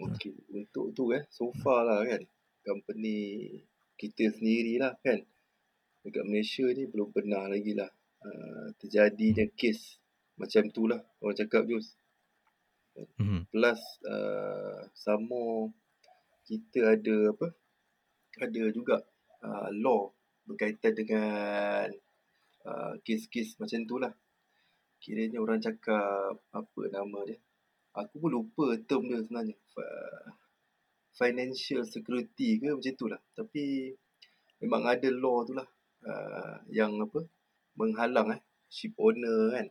[0.00, 0.32] Okay.
[0.48, 2.22] Untuk tu eh, so far lah kan.
[2.64, 3.48] Company
[4.00, 5.20] kita sendiri lah kan.
[6.00, 7.92] Dekat Malaysia ni belum pernah lagi lah
[8.24, 10.00] uh, terjadinya kes
[10.40, 11.00] macam tu lah.
[11.20, 11.96] Orang cakap Jus.
[13.20, 13.48] Mhm.
[13.52, 15.72] Plus uh, more
[16.44, 17.54] kita ada apa?
[18.40, 19.04] Ada juga
[19.44, 20.10] uh, law
[20.48, 21.86] berkaitan dengan
[22.66, 24.12] uh, kes-kes macam tu lah.
[25.00, 27.38] Kiranya orang cakap apa nama dia.
[27.96, 29.56] Aku pun lupa term dia sebenarnya.
[29.72, 30.38] Fa-
[31.10, 33.20] Financial security ke macam tu lah.
[33.36, 33.92] Tapi
[34.62, 35.68] memang ada law tu lah.
[36.00, 37.20] Uh, yang apa?
[37.76, 38.40] Menghalang eh.
[38.70, 39.66] Ship owner kan.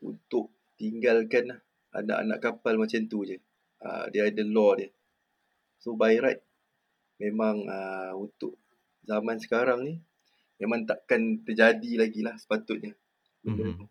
[0.00, 1.60] Untuk tinggalkan lah
[1.92, 3.40] anak-anak kapal macam tu je.
[3.78, 4.90] Uh, dia ada law dia.
[5.78, 6.42] So by right
[7.18, 8.58] memang uh, untuk
[9.06, 9.94] zaman sekarang ni
[10.58, 12.94] memang takkan terjadi lagi lah sepatutnya.
[13.46, 13.56] Mhm.
[13.56, 13.86] tu.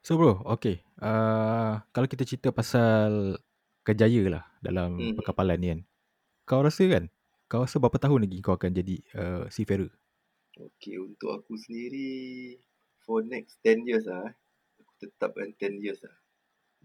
[0.00, 0.80] So bro, okay.
[0.96, 3.36] Uh, kalau kita cerita pasal
[3.84, 5.16] kejaya lah dalam Mhm.
[5.20, 5.80] perkapalan ni kan.
[6.48, 7.12] Kau rasa kan?
[7.52, 9.92] Kau rasa berapa tahun lagi kau akan jadi uh, seafarer?
[10.56, 12.56] Okay, untuk aku sendiri
[13.10, 14.30] for next 10 years eh.
[14.78, 16.14] Aku tetapkan 10 years lah.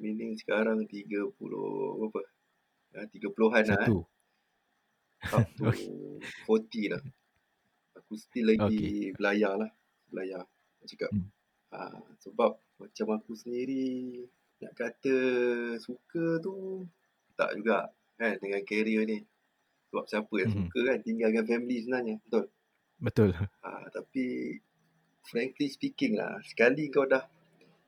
[0.01, 2.21] Meaning sekarang 30 berapa?
[2.97, 3.69] Ha, 30-an lah eh.
[3.69, 3.97] Satu.
[5.29, 5.69] Up to
[6.49, 7.01] 40 lah.
[8.01, 9.13] Aku still lagi Okay.
[9.13, 9.69] belayar lah.
[10.09, 10.41] Belayar.
[10.81, 11.13] Aku cakap.
[11.13, 11.29] Hmm.
[11.69, 11.93] Ha,
[12.25, 14.25] sebab macam aku sendiri
[14.65, 15.17] nak kata
[15.77, 16.81] suka tu
[17.37, 19.21] tak juga kan dengan career ni.
[19.93, 20.57] Sebab siapa yang Mhm.
[20.65, 22.15] suka kan tinggalkan family sebenarnya.
[22.25, 22.45] Betul?
[22.97, 23.29] Betul.
[23.37, 24.57] Ha, tapi
[25.29, 27.25] frankly speaking lah, sekali kau dah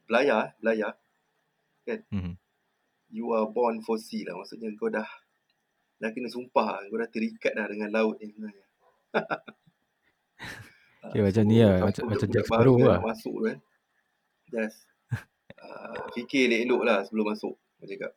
[0.09, 0.93] belayar, belayar,
[1.87, 2.35] Mhm.
[3.09, 4.35] you are born for sea lah.
[4.35, 5.07] Maksudnya kau dah
[5.97, 6.81] dah kena sumpah lah.
[6.89, 8.65] Kau dah terikat dah dengan laut ni sebenarnya.
[11.07, 11.79] Okay, macam ni lah.
[11.79, 12.99] siapa Macam, macam Jack Sparrow kan lah.
[12.99, 13.57] nak masuk tu kan.
[14.51, 14.79] Just
[15.63, 17.55] uh, fikir elok-elok lah sebelum masuk.
[17.79, 18.11] Orang cakap.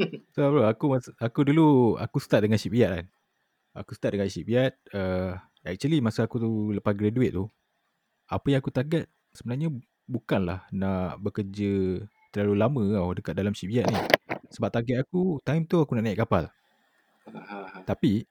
[0.34, 3.06] So bro, aku aku dulu aku start dengan shipyard kan.
[3.78, 4.74] Aku start dengan shipyard.
[4.90, 7.46] Uh, actually masa aku tu lepas graduate tu,
[8.30, 9.74] apa yang aku target sebenarnya
[10.06, 14.00] bukanlah nak bekerja terlalu lama tau dekat dalam shipyard ni.
[14.54, 16.46] Sebab target aku, time tu aku nak naik kapal.
[17.86, 18.26] Tapi,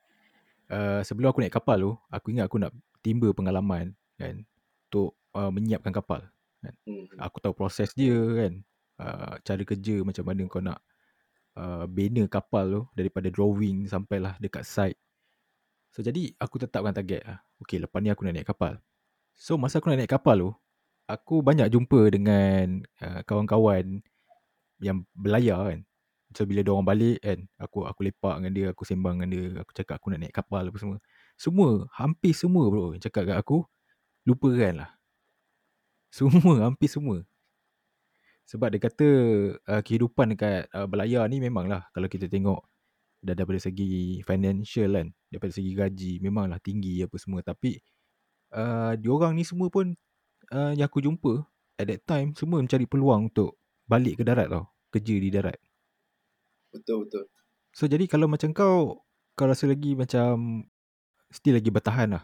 [0.71, 2.71] uh, sebelum aku naik kapal tu, aku ingat aku nak
[3.03, 4.43] timba pengalaman kan
[4.87, 6.27] untuk uh, menyiapkan kapal.
[6.59, 6.75] Kan.
[6.83, 7.07] Hmm.
[7.19, 8.53] Aku tahu proses dia kan.
[8.99, 10.83] Uh, cara kerja macam mana kau nak
[11.55, 14.99] uh, bina kapal tu daripada drawing sampailah dekat site.
[15.95, 17.39] So jadi aku tetapkan target lah.
[17.63, 18.83] Okay lepas ni aku nak naik kapal.
[19.39, 20.51] So masa aku nak naik kapal tu,
[21.07, 24.03] aku banyak jumpa dengan uh, kawan-kawan
[24.83, 25.79] yang berlayar kan.
[26.35, 29.43] So bila dia orang balik kan, aku aku lepak dengan dia, aku sembang dengan dia,
[29.63, 30.97] aku cakap aku nak naik kapal apa semua.
[31.39, 33.63] Semua, hampir semua bro yang cakap kat aku,
[34.27, 34.91] lupakan lah.
[36.17, 37.21] Semua, hampir semua.
[38.49, 39.07] Sebab dia kata
[39.61, 42.65] uh, kehidupan dekat uh, berlayar ni memanglah kalau kita tengok
[43.21, 47.77] dah daripada segi financial kan, daripada segi gaji memanglah tinggi apa semua tapi
[48.53, 49.93] uh, diorang ni semua pun
[50.53, 51.45] uh, yang aku jumpa
[51.79, 53.57] at that time semua mencari peluang untuk
[53.89, 55.57] balik ke darat tau, kerja di darat.
[56.69, 57.25] Betul, betul.
[57.73, 60.65] So jadi kalau macam kau kau rasa lagi macam
[61.31, 62.23] still lagi bertahan lah.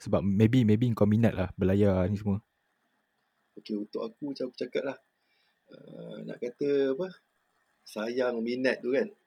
[0.00, 2.40] Sebab maybe maybe kau minat lah berlayar ni semua.
[3.58, 4.98] Okey, untuk aku macam aku cakap lah.
[5.70, 7.08] Uh, nak kata apa,
[7.84, 9.08] sayang minat tu kan.
[9.10, 9.18] Uh,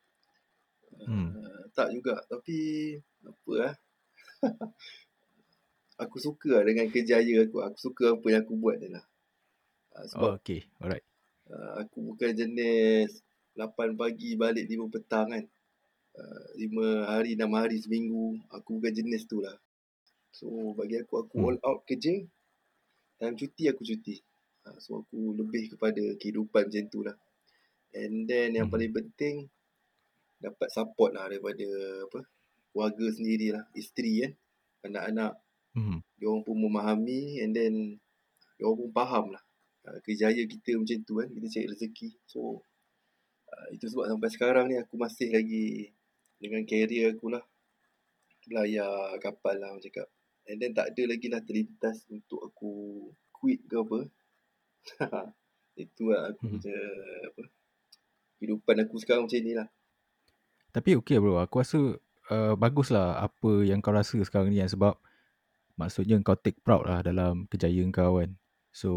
[1.04, 1.34] Hmm.
[1.74, 2.58] Tak juga, tapi
[3.26, 3.74] apa lah.
[6.00, 7.58] aku suka lah dengan kerjaya aku.
[7.62, 9.06] Aku suka apa yang aku buat ni lah.
[9.94, 11.06] Uh, sebab Oh, okay, alright.
[11.50, 13.22] uh, aku bukan jenis
[13.54, 15.46] 8 pagi balik 5 petang kan.
[16.14, 18.38] Uh, 5 hari, 6 hari seminggu.
[18.50, 19.54] Aku bukan jenis tu lah.
[20.34, 21.46] So bagi aku, aku Hmm.
[21.54, 22.18] all out kerja.
[23.22, 24.18] Time cuti aku cuti.
[24.66, 27.18] Uh, so aku lebih kepada kehidupan macam tu lah.
[27.94, 28.74] And then yang Mhm.
[28.74, 29.36] paling penting,
[30.42, 31.70] dapat support lah daripada
[32.10, 32.26] apa
[32.74, 33.64] keluarga sendiri lah.
[33.78, 34.34] Isteri kan.
[34.84, 35.32] Anak-anak,
[35.74, 36.06] Hmm.
[36.22, 37.74] dia orang pun memahami and then
[38.56, 39.44] dia orang pun faham lah.
[39.84, 41.28] Uh, kerjaya kita macam tu kan.
[41.28, 42.10] Kita cari rezeki.
[42.30, 42.62] So
[43.50, 45.92] uh, itu sebab sampai sekarang ni aku masih lagi
[46.38, 47.44] dengan career aku lah.
[48.46, 50.08] Belayar kapal lah orang cakap.
[50.46, 52.72] And then tak ada lagi lah terlintas untuk aku
[53.32, 54.00] quit ke apa.
[55.80, 56.60] itu lah aku Hmm.
[56.60, 56.80] punya
[57.34, 57.44] apa.
[58.38, 59.68] Kehidupan aku sekarang macam ni lah.
[60.70, 61.80] Tapi okay bro, aku rasa
[62.28, 64.94] uh, baguslah apa yang kau rasa sekarang ni kan sebab
[65.80, 68.38] maksudnya kau take proud lah dalam kejayaan kau kan.
[68.74, 68.92] So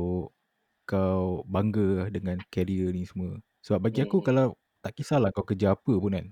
[0.87, 3.41] kau bangga lah dengan career ni semua.
[3.67, 4.27] Sebab bagi aku Hmm.
[4.27, 4.47] kalau
[4.85, 6.27] tak kisahlah kau kerja apa pun kan.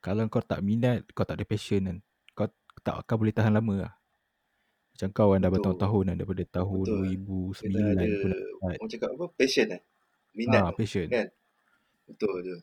[0.00, 1.98] Kalau kau tak minat, kau tak ada passion kan.
[2.32, 2.48] Kau
[2.80, 3.92] tak akan boleh tahan lama lah.
[4.94, 6.98] Macam kau kan dah bertahun-tahun kan daripada tahun Betul.
[7.08, 9.82] 2009 Kena ada pun orang cakap apa passion eh.
[10.36, 10.76] Minat tu.
[10.78, 11.06] passion.
[11.10, 11.28] Kan?
[12.06, 12.56] Betul je.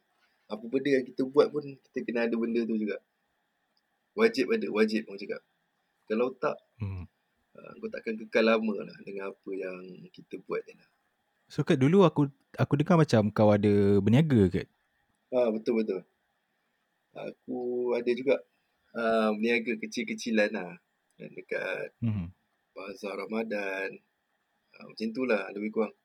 [0.47, 2.97] Apa benda yang kita buat pun kita kena ada benda tu juga.
[4.17, 5.41] Wajib ada, wajib orang cakap.
[6.07, 7.03] Kalau tak, Hmm.
[7.53, 9.77] uh, kau takkan kekal lama lah dengan apa yang
[10.09, 10.87] kita buat ni lah.
[11.47, 14.63] So kat dulu aku aku dengar macam kau ada berniaga ke?
[15.31, 16.01] Ha, betul betul.
[17.11, 18.35] Aku ada juga
[18.93, 20.73] uh, berniaga kecil-kecilan lah.
[21.17, 22.29] Dan dekat Hmm.
[22.71, 23.89] Bazar Ramadan.
[24.77, 25.95] Uh, macam tu lah lebih kurang.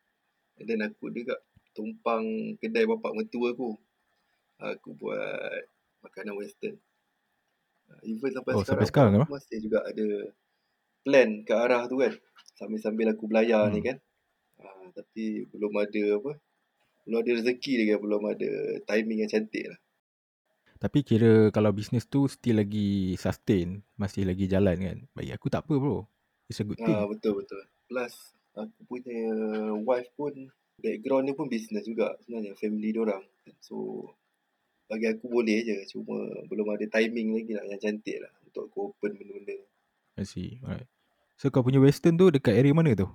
[0.58, 1.36] And then aku juga
[1.72, 2.24] tumpang
[2.58, 3.76] kedai bapak mertua aku.
[4.58, 5.62] Aku buat
[6.00, 6.78] makanan western.
[8.02, 10.06] Even sampai Oh, sekarang, sampai sekarang aku masih juga ada
[11.02, 12.12] plan ke arah tu kan.
[12.56, 13.74] Sambil-sambil aku belayar Hmm.
[13.74, 13.96] ni kan.
[14.58, 16.32] Uh, tapi belum ada apa.
[17.04, 17.92] Belum ada rezeki lagi.
[17.98, 18.50] Belum ada
[18.86, 19.78] timing yang cantik lah.
[20.82, 24.98] Tapi kira kalau bisnes tu still lagi sustain, masih lagi jalan kan.
[25.14, 26.06] Bagi aku tak apa bro.
[26.50, 26.90] It's a good thing.
[26.90, 27.62] Ah betul betul.
[27.86, 28.14] Plus
[28.52, 29.30] aku punya
[29.78, 30.50] wife pun
[30.82, 33.22] background dia pun business juga sebenarnya family dia orang.
[33.62, 34.10] So
[34.92, 36.20] bagi aku boleh je cuma
[36.52, 39.56] belum ada timing lagi lah yang cantik lah untuk aku open benda-benda.
[40.20, 40.60] I see.
[40.60, 40.84] Alright.
[41.40, 43.08] So kau punya western tu dekat area mana tu?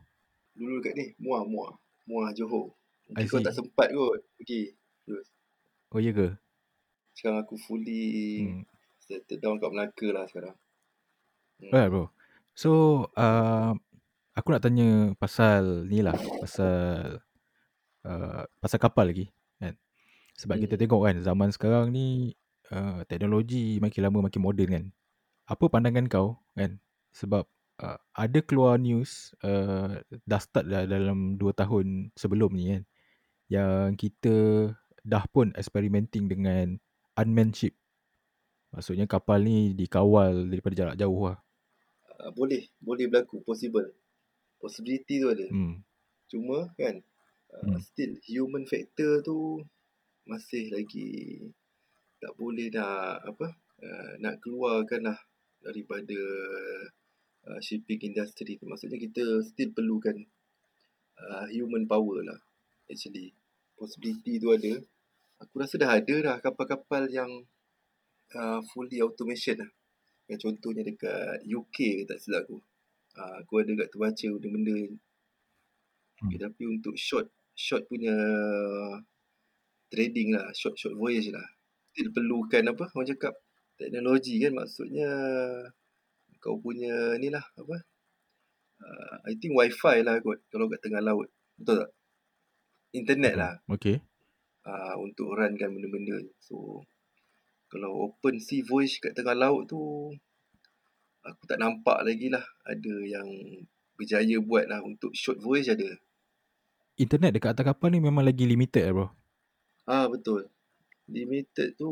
[0.57, 1.77] Dulu dekat ni Muar Muar.
[2.09, 2.73] Muar Johor.
[3.13, 4.73] I Mungkin kau tak sempat kot pergi.
[5.05, 5.29] Terus.
[5.93, 6.33] Oh ya ke?
[7.13, 8.01] Sekarang aku fully
[8.41, 8.65] Hmm.
[8.97, 10.57] settle down kat Melaka lah sekarang.
[11.61, 11.71] Hmm.
[11.77, 12.09] Alright bro.
[12.57, 12.69] So
[13.13, 13.77] uh,
[14.33, 16.17] aku nak tanya pasal ni lah.
[16.41, 17.21] Pasal
[18.01, 19.29] uh, pasal kapal lagi.
[20.37, 20.81] Sebab kita Hmm.
[20.85, 22.37] tengok kan zaman sekarang ni
[22.69, 24.85] uh, teknologi makin lama makin moden kan.
[25.49, 26.77] Apa pandangan kau kan?
[27.15, 27.49] Sebab
[27.81, 29.97] uh, ada keluar news uh,
[30.29, 32.83] dah start dah dalam 2 tahun sebelum ni kan.
[33.49, 34.35] Yang kita
[35.01, 36.77] dah pun experimenting dengan
[37.17, 37.73] unmanned ship.
[38.75, 41.39] Maksudnya kapal ni dikawal daripada jarak jauh lah.
[42.19, 42.67] Uh, boleh.
[42.77, 43.41] Boleh berlaku.
[43.41, 43.89] Possible.
[44.61, 45.47] Possibility tu ada.
[45.49, 45.81] Hmm.
[46.29, 47.01] Cuma kan
[47.55, 47.79] uh, Hmm.
[47.81, 49.63] still human factor tu
[50.27, 51.39] masih lagi
[52.19, 53.47] tak boleh nak apa
[53.83, 55.19] uh, nak keluarkan lah
[55.61, 56.19] daripada
[57.47, 58.65] uh, shipping industry tu.
[58.65, 60.17] Maksudnya kita still perlukan
[61.17, 62.39] uh, human power lah
[62.89, 63.33] actually.
[63.77, 64.73] Possibility tu ada.
[65.45, 67.29] Aku rasa dah ada dah kapal-kapal yang
[68.33, 69.71] uh, fully automation lah.
[70.27, 72.57] Yang contohnya dekat UK tak silap aku.
[73.17, 74.79] Uh, aku ada kat terbaca benda-benda.
[76.17, 76.27] Hmm.
[76.27, 78.13] Okay, tapi untuk short short punya
[79.89, 81.43] trading lah, short short voyage lah.
[81.93, 82.85] Still perlukan apa?
[82.93, 83.33] Orang cakap
[83.77, 85.09] teknologi kan maksudnya
[86.37, 87.77] kau punya ni lah apa?
[88.77, 91.27] Uh, I think wifi lah kot kalau kat tengah laut.
[91.57, 91.91] Betul tak?
[92.93, 93.53] Internet lah.
[93.67, 93.99] Okay.
[94.67, 96.19] Uh, untuk runkan benda-benda.
[96.43, 96.83] So,
[97.71, 100.11] kalau open sea voyage kat tengah laut tu,
[101.23, 103.27] aku tak nampak lagi lah ada yang
[103.97, 105.97] berjaya buat lah untuk short voyage ada
[106.97, 109.07] internet dekat atas kapal ni memang lagi limited lah bro.
[109.87, 110.51] Ah betul.
[111.07, 111.89] Limited tu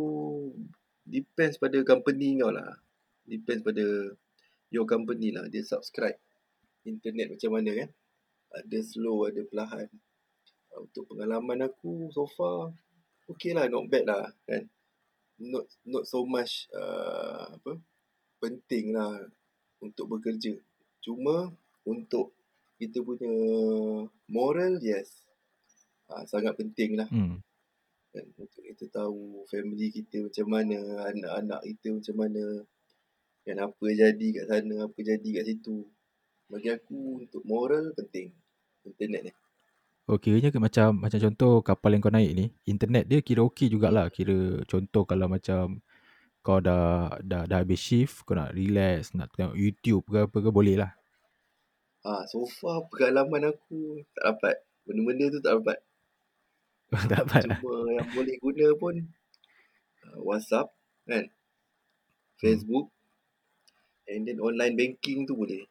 [1.08, 2.76] depends pada company kau lah.
[3.24, 3.86] Depends pada
[4.68, 5.48] your company lah.
[5.48, 6.20] Dia subscribe
[6.84, 7.90] internet macam mana kan.
[8.52, 9.88] Ada slow, ada perlahan.
[10.76, 12.76] Ah, untuk pengalaman aku so far,
[13.32, 14.68] okay lah, not bad lah kan.
[15.40, 17.80] Not not so much uh, apa
[18.44, 19.24] penting lah
[19.80, 20.56] untuk bekerja.
[21.00, 21.52] Cuma
[21.88, 22.36] untuk
[22.76, 23.32] kita punya
[24.28, 25.24] moral yes
[26.12, 27.40] ha, sangat penting lah hmm.
[28.16, 28.26] Kan.
[28.40, 30.78] Untuk kita tahu family kita macam mana
[31.12, 32.44] anak-anak kita macam mana
[33.46, 35.84] kan apa jadi kat sana apa jadi kat situ.
[36.48, 38.32] Bagi aku untuk moral penting.
[38.88, 39.34] Internet ni.
[40.06, 43.68] Oh kiranya ke macam macam contoh kapal yang kau naik ni internet dia kira okey
[43.68, 44.08] jugalah.
[44.08, 45.84] Kira contoh kalau macam
[46.46, 50.50] kau dah dah dah habis shift kau nak relax nak tengok YouTube ke apa ke
[50.54, 50.94] boleh lah
[52.06, 54.56] Ha, so far pengalaman aku tak dapat.
[54.86, 55.78] Benda-benda tu tak dapat.
[56.92, 57.60] Tak dapat lah.
[57.62, 57.94] Cuma lah.
[58.02, 58.96] yang boleh guna pun
[60.06, 60.68] uh, WhatsApp
[61.06, 61.26] kan.
[62.38, 62.92] Facebook.
[62.92, 62.94] Hmm.
[64.06, 65.66] And then online banking tu boleh.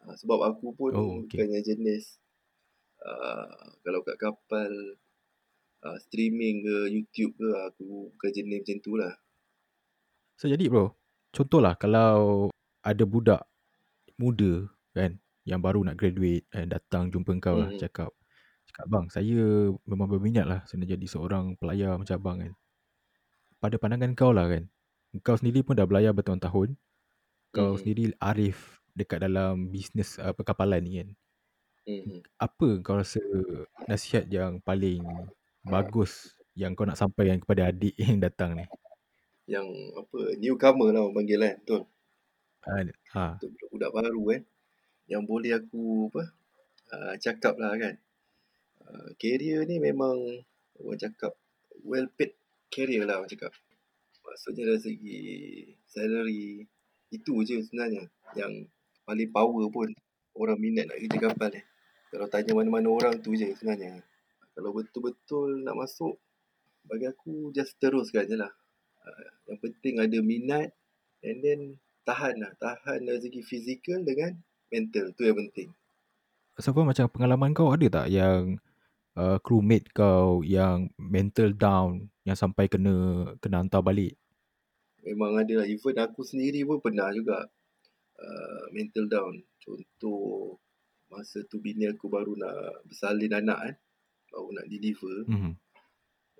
[0.00, 1.44] Uh, sebab aku pun oh, okay.
[1.44, 2.16] bukannya jenis
[3.04, 4.72] uh, kalau kat kapal
[5.84, 9.12] uh, streaming ke YouTube ke aku bukan jenis macam tu lah.
[10.40, 10.96] So jadi bro,
[11.36, 12.48] contohlah kalau
[12.80, 13.44] ada budak
[14.16, 17.80] muda kan yang baru nak graduate and datang jumpa kau lah hmm.
[17.80, 18.12] cakap
[18.70, 22.52] cakap bang saya memang berminat lah saya nak jadi seorang pelayar macam abang kan
[23.58, 24.70] pada pandangan kau lah kan
[25.26, 26.78] kau sendiri pun dah belayar bertahun-tahun
[27.50, 27.80] kau hmm.
[27.82, 31.08] sendiri arif dekat dalam bisnes uh, perkapalan ni kan
[31.90, 32.22] hmm.
[32.38, 33.18] apa kau rasa
[33.90, 35.02] nasihat yang paling
[35.66, 38.66] bagus yang kau nak sampaikan kepada adik yang datang ni
[39.50, 39.66] yang
[39.98, 41.82] apa newcomer lah orang panggil kan betul
[42.62, 42.72] ha,
[43.18, 43.24] ha.
[43.42, 44.42] untuk budak baru kan
[45.10, 46.22] yang boleh aku apa
[46.94, 47.98] uh, cakap lah kan
[48.90, 50.42] uh, career ni memang
[50.82, 51.32] orang cakap
[51.86, 52.34] well paid
[52.70, 53.54] career lah orang cakap.
[54.26, 55.20] Maksudnya dari segi
[55.90, 56.44] salary
[57.10, 58.06] itu je sebenarnya
[58.38, 58.66] yang
[59.06, 59.90] paling power pun.
[60.30, 61.60] Orang minat nak kerja kapal ni.
[62.14, 63.98] Kalau tanya mana-mana orang tu je sebenarnya.
[64.54, 66.14] Kalau betul-betul nak masuk
[66.86, 68.50] bagi aku just teruskan je lah.
[69.02, 70.70] Uh, yang penting ada minat
[71.26, 71.60] and then
[72.06, 72.54] tahan lah.
[72.62, 74.38] Tahan dari segi fizikal dengan
[74.70, 75.10] mental.
[75.18, 75.74] Tu yang penting.
[76.60, 78.60] Far macam pengalaman kau ada tak yang
[79.16, 84.14] uh, crewmate kau yang mental down yang sampai kena kena hantar balik?
[85.02, 85.66] Memang ada lah.
[85.66, 87.48] Even aku sendiri pun pernah juga
[88.20, 89.34] uh, mental down.
[89.58, 90.60] Contoh
[91.10, 93.74] masa tu bini aku baru nak bersalin anak kan.
[94.30, 95.16] Baru nak deliver.
[95.26, 95.54] Mm-hmm.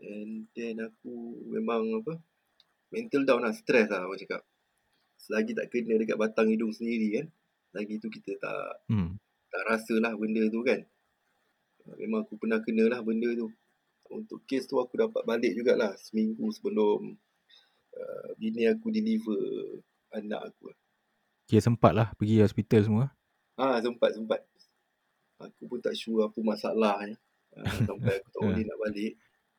[0.01, 1.15] And then aku
[1.49, 2.21] memang apa
[2.93, 3.57] mental down lah.
[3.57, 4.45] Stress lah orang cakap.
[5.21, 7.27] Selagi tak kena dekat batang hidung sendiri kan
[7.75, 9.15] lagi tu kita tak hmm.
[9.51, 10.83] tak rasa lah benda tu kan
[11.99, 13.51] memang aku pernah kena lah benda tu.
[14.11, 17.15] Untuk kes tu aku dapat balik jugalah seminggu sebelum
[17.95, 19.39] uh, bini aku deliver
[20.11, 20.75] anak aku
[21.47, 23.07] Kira sempat lah pergi hospital semua?
[23.59, 24.39] Ah ha, sempat sempat.
[25.43, 27.19] Aku pun tak sure apa masalahnya.
[27.51, 29.13] Uh, sampai aku tak boleh nak balik.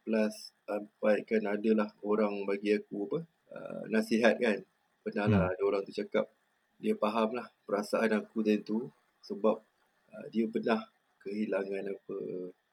[0.07, 3.19] Plus sampai kan adalah orang bagi aku apa
[3.51, 4.63] uh, nasihat kan.
[5.03, 5.51] Pernah lah hmm.
[5.51, 6.31] ada orang tu cakap
[6.79, 8.87] dia faham lah perasaan aku tadi tu.
[9.27, 9.59] Sebab
[10.15, 10.79] uh, dia pernah
[11.23, 12.15] kehilangan apa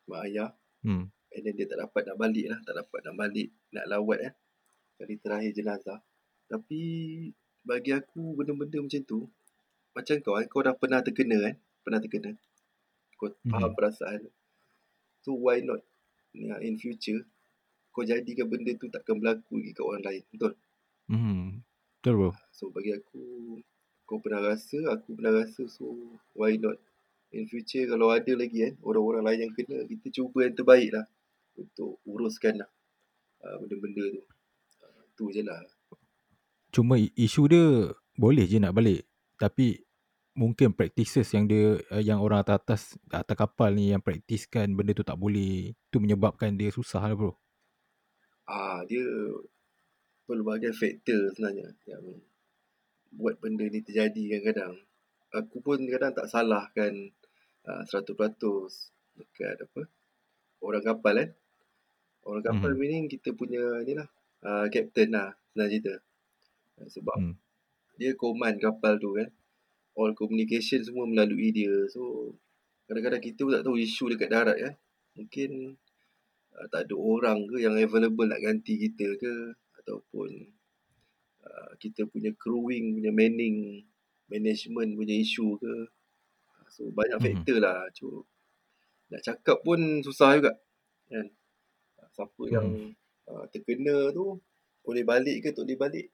[0.08, 0.50] mak ayah.
[0.78, 1.10] Hmm.
[1.34, 4.32] and then dia tak dapat nak balik lah tak dapat nak balik nak lawat eh.
[4.98, 6.00] Kali terakhir jenazah.
[6.48, 6.82] Tapi
[7.62, 9.28] bagi aku benda-benda macam tu
[9.92, 12.32] macam kau kan kau dah pernah terkena kan pernah terkena.
[13.18, 13.50] Kau hmm.
[13.50, 14.20] faham perasaan.
[15.22, 15.82] So why not
[16.62, 17.26] in future
[17.92, 20.22] kau jadikan benda tu takkan berlaku lagi kat orang lain.
[20.30, 20.52] Betul?
[21.10, 21.66] Hmm.
[21.98, 22.30] betul bro.
[22.54, 23.22] So bagi aku
[24.08, 25.92] kau pernah rasa, aku pernah rasa so
[26.32, 26.78] why not
[27.32, 31.04] in future kalau ada lagi kan orang-orang lain yang kena kita cuba yang terbaik lah
[31.58, 32.70] untuk uruskan lah
[33.44, 34.22] uh, benda-benda tu.
[34.82, 35.58] Uh, tu je lah.
[36.70, 37.64] Cuma isu dia
[38.18, 39.06] boleh je nak balik.
[39.38, 39.78] Tapi
[40.38, 44.94] mungkin practices yang dia uh, yang orang atas atas atas kapal ni yang praktiskan benda
[44.94, 45.74] tu tak boleh.
[45.90, 47.32] Tu menyebabkan dia susah lah bro.
[48.48, 49.04] Ah, dia
[50.24, 52.04] pelbagai faktor sebenarnya yang
[53.12, 54.74] buat benda ni terjadi kadang-kadang.
[55.28, 57.12] Aku pun kadang tak salahkan
[57.68, 58.16] uh, 100%
[59.18, 59.82] dekat apa
[60.64, 61.30] orang kapal kan.
[62.24, 62.78] Orang kapal Mhm.
[62.80, 64.08] meaning kita punya ni lah
[64.42, 65.94] uh, captain lah senang cerita.
[66.80, 67.34] Uh, sebab Hmm.
[67.98, 69.28] dia command kapal tu kan.
[69.98, 71.74] All communication semua melalui dia.
[71.90, 72.32] So
[72.86, 74.74] kadang-kadang kita pun tak tahu isu dekat darat kan.
[75.18, 75.74] Mungkin
[76.54, 79.34] uh, tak ada orang ke yang available nak ganti kita ke
[79.82, 80.30] ataupun
[81.42, 83.82] uh, kita punya crewing punya manning
[84.28, 85.74] management punya isu ke.
[86.78, 87.24] So banyak Mhm.
[87.42, 87.90] faktor lah.
[87.90, 88.22] Cuma
[89.10, 90.54] nak cakap pun susah juga.
[91.10, 91.26] Kan?
[92.14, 92.52] Siapa Mhm.
[92.54, 92.68] yang
[93.26, 94.38] uh, terkena tu
[94.86, 96.06] boleh balik ke tak boleh balik.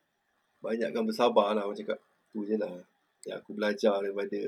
[0.64, 2.00] Banyakkan bersabar lah orang cakap.
[2.32, 2.72] Tu je lah.
[3.28, 4.40] Yang aku belajar daripada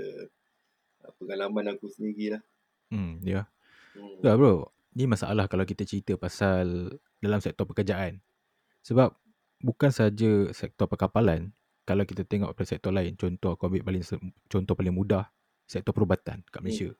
[1.05, 2.43] uh, pengalaman aku sendiri lah.
[2.89, 3.45] Hmm, ya.
[3.93, 4.25] Hmm.
[4.25, 8.25] Tak bro, ni masalah kalau kita cerita pasal dalam sektor pekerjaan.
[8.85, 9.13] Sebab
[9.61, 11.53] bukan saja sektor perkapalan,
[11.83, 14.05] kalau kita tengok pada sektor lain, contoh aku ambil paling
[14.47, 15.31] contoh paling mudah,
[15.67, 16.91] sektor perubatan kat Malaysia.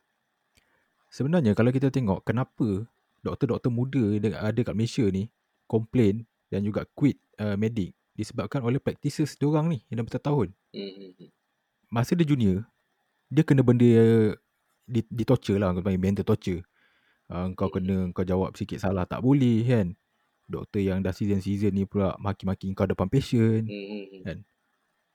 [1.09, 2.85] Sebenarnya kalau kita tengok kenapa
[3.23, 5.31] doktor-doktor muda yang ada kat Malaysia ni
[5.71, 10.49] komplain dan juga quit uh, medik disebabkan oleh practices diorang ni yang dah bertahun.
[10.73, 11.31] Hmm, hmm, hmm.
[11.93, 12.67] Masa dia junior,
[13.31, 13.87] dia kena benda
[14.87, 16.65] di, di torture lah, kau panggil mental torture.
[17.27, 19.95] Uh, kau kena kau jawab sikit salah tak boleh kan.
[20.47, 23.67] Doktor yang dah season-season ni pula maki-maki kau depan patient.
[23.67, 24.23] Hmm, hmm, hmm.
[24.25, 24.39] Kan?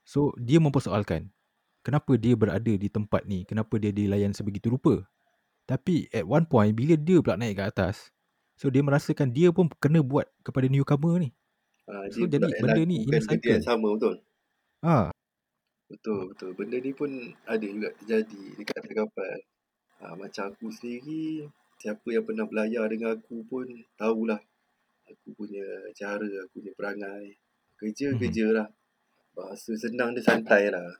[0.06, 1.32] So dia mempersoalkan
[1.86, 5.04] kenapa dia berada di tempat ni, kenapa dia dilayan sebegitu rupa.
[5.66, 8.10] Tapi at one point bila dia pula naik ke atas,
[8.58, 11.30] so dia merasakan dia pun kena buat kepada newcomer ni.
[11.90, 13.62] Ah, So, jadi benda ni inner yang cycle.
[13.62, 14.14] sama betul.
[14.82, 15.10] Ah,
[15.90, 16.50] Betul, betul.
[16.58, 17.10] Benda ni pun
[17.52, 19.36] ada juga terjadi dekat kapal.
[20.00, 21.24] Ha, macam aku sendiri,
[21.82, 23.66] siapa yang pernah belayar dengan aku pun
[24.00, 24.40] tahulah
[25.10, 25.66] aku punya
[26.00, 27.26] cara, aku punya perangai.
[27.80, 28.20] Kerja, Mhm.
[28.22, 28.68] kerja lah.
[29.36, 30.90] Bahasa senang dia santai lah.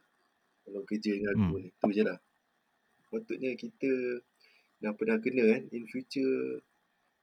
[0.62, 1.62] Kalau kerja dengan aku Hmm.
[1.62, 1.70] ni.
[1.74, 2.18] Tu je lah.
[3.12, 3.90] Patutnya kita
[4.80, 5.62] dah pernah kena kan.
[5.74, 6.62] In future,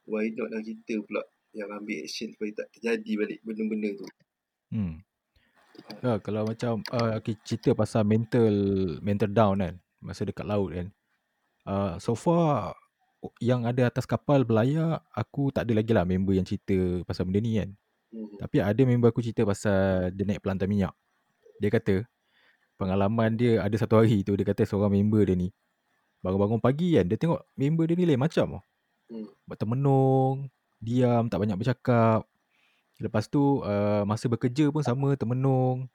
[0.05, 1.23] why not lah kita pula
[1.55, 4.07] yang ambil action supaya tak terjadi balik benda-benda tu.
[4.75, 4.95] hmm.
[6.03, 8.51] Ya, kalau macam uh, okay, cerita pasal mental
[8.99, 10.87] mental down kan, masa dekat laut kan.
[11.63, 12.75] Uh, so far
[13.39, 17.39] yang ada atas kapal belayar, aku tak ada lagi lah member yang cerita pasal benda
[17.41, 17.69] ni kan.
[18.11, 18.37] Hmm.
[18.43, 20.93] Tapi ada member aku cerita pasal dia naik pelantar minyak.
[21.63, 22.03] Dia kata
[22.79, 25.51] pengalaman dia ada satu hari tu dia kata seorang member dia ni
[26.23, 28.63] bangun-bangun pagi kan dia tengok member dia ni lain macam tau.
[29.09, 29.27] Hmm.
[29.57, 30.35] Termenung,
[30.77, 32.23] diam, tak banyak bercakap.
[32.99, 35.87] Lepas tu uh, masa bekerja pun sama termenung.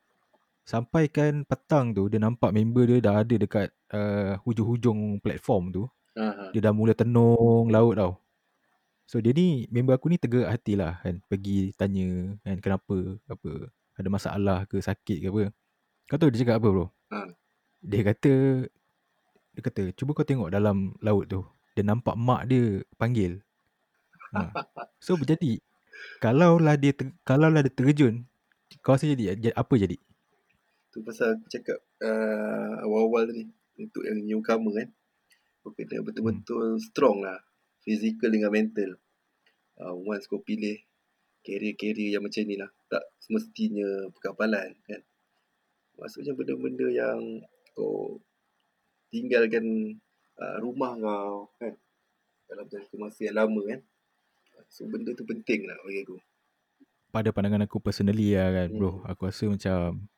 [0.65, 5.85] Sampai kan petang tu dia nampak member dia dah ada dekat uh, hujung-hujung platform tu.
[6.17, 6.51] Ha.
[6.57, 8.13] Dia dah mula tenung laut tau.
[9.05, 11.21] So dia ni member aku ni tegak hati lah kan.
[11.29, 13.51] Pergi tanya kan kenapa apa
[13.95, 15.53] ada masalah ke sakit ke apa.
[16.09, 16.87] Kau tahu dia cakap apa bro?
[17.13, 17.33] Ha.
[17.85, 18.33] Dia kata
[19.55, 21.41] dia kata cuba kau tengok dalam laut tu.
[21.73, 23.41] Dia nampak mak dia panggil.
[24.37, 24.53] Ha.
[25.01, 25.61] So jadi
[26.21, 28.29] kalaulah dia ter, kalaulah dia terjun
[28.85, 29.97] kau rasa jadi apa jadi?
[30.93, 33.49] Tu pasal aku cakap uh, awal-awal tadi
[33.81, 34.89] untuk yang newcomer kan.
[35.65, 37.41] Kau kena betul-betul strong lah.
[37.81, 39.01] Physical dengan mental.
[39.81, 40.77] Uh, once kau pilih
[41.45, 42.71] career-career yang macam ni lah.
[42.93, 45.01] Tak semestinya perkapalan kan.
[45.99, 47.43] Maksudnya benda-benda yang
[47.75, 48.19] kau
[49.11, 49.99] tinggalkan
[50.39, 51.75] uh, rumah kau kan.
[52.51, 53.81] Dalam jangka masa yang lama kan.
[54.69, 56.17] So benda tu penting lah bagi aku.
[57.15, 59.01] Pada pandangan aku personally lah kan bro.
[59.01, 59.07] Hmm.
[59.15, 60.11] Aku rasa macam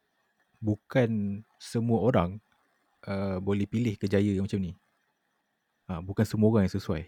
[0.60, 1.10] bukan
[1.60, 2.40] semua orang
[3.04, 4.72] uh, boleh pilih kejaya macam ni.
[5.86, 7.06] Ha, bukan semua orang yang sesuai.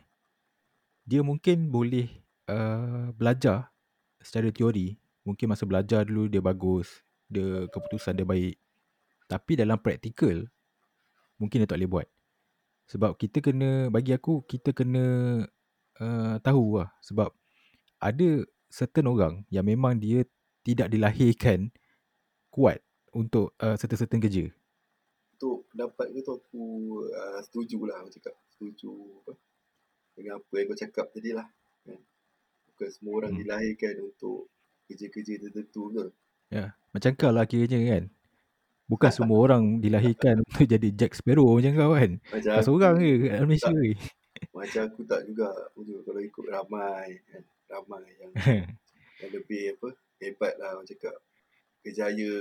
[1.08, 2.06] Dia mungkin boleh
[2.46, 3.72] uh, belajar
[4.20, 4.94] secara teori.
[5.26, 7.02] Mungkin masa belajar dulu dia bagus.
[7.28, 8.56] Dia keputusan dia baik.
[9.28, 10.48] Tapi dalam praktikal,
[11.36, 12.08] mungkin dia tak boleh buat.
[12.88, 15.44] Sebab kita kena, bagi aku, kita kena
[16.00, 16.88] uh, tahu lah.
[17.04, 17.28] Sebab
[18.00, 18.28] ada
[18.72, 20.24] certain orang yang memang dia
[20.64, 21.68] tidak dilahirkan
[22.48, 22.80] kuat
[23.12, 24.48] untuk uh, certain-certain kerja.
[25.36, 26.64] Untuk pendapat kau tu aku
[27.12, 28.34] uh, setuju lah aku cakap.
[28.56, 28.90] Setuju
[29.22, 29.32] apa,
[30.16, 31.48] dengan apa yang kau cakap tadi lah.
[31.84, 32.00] Kan?
[32.72, 33.40] Bukan semua orang Hmm.
[33.44, 34.48] dilahirkan untuk
[34.88, 36.04] kerja-kerja tertentu ke.
[36.48, 38.04] Ya, macam kau lah kiranya kan.
[38.86, 42.10] Bukan semua orang dilahirkan untuk jadi Jack Sparrow macam kau kan.
[42.28, 43.92] Macam Kau seorang je kat Malaysia ni.
[44.58, 45.50] macam aku tak juga.
[45.74, 47.42] Kalau ikut ramai kan.
[47.68, 48.32] Ramai yang
[49.18, 49.88] yang lebih apa
[50.18, 51.12] hebat lah orang cakap
[51.84, 52.32] kejaya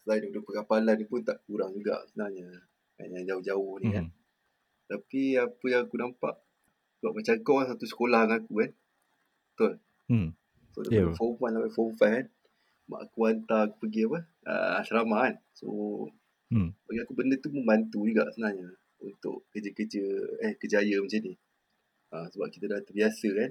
[0.00, 2.46] selain daripada perkapalan ni pun tak kurang juga sebenarnya
[2.94, 4.14] kan yang jauh-jauh ni kan Mhm.
[4.86, 6.34] tapi apa yang aku nampak
[6.96, 8.70] sebab macam kau kan satu sekolah dengan aku kan
[9.44, 9.72] betul
[10.06, 10.28] Hmm.
[10.72, 11.18] so Ya, daripada bro.
[11.18, 12.26] form 1 sampai form 5 kan
[12.86, 15.68] mak aku hantar aku pergi apa uh, asrama kan so
[16.46, 16.70] Hmm.
[16.86, 18.70] bagi aku benda tu membantu juga sebenarnya
[19.02, 20.04] untuk kerja-kerja
[20.46, 21.34] eh kejaya macam ni
[22.14, 23.50] uh, sebab kita dah terbiasa kan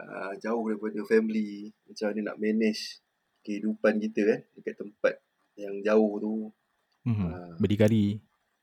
[0.00, 3.04] uh, jauh daripada family macam mana nak manage
[3.44, 5.14] kehidupan kita kan dekat tempat
[5.54, 6.34] yang jauh tu
[7.04, 7.28] Mhm.
[7.28, 7.52] Ah.
[7.60, 8.16] Berdikari.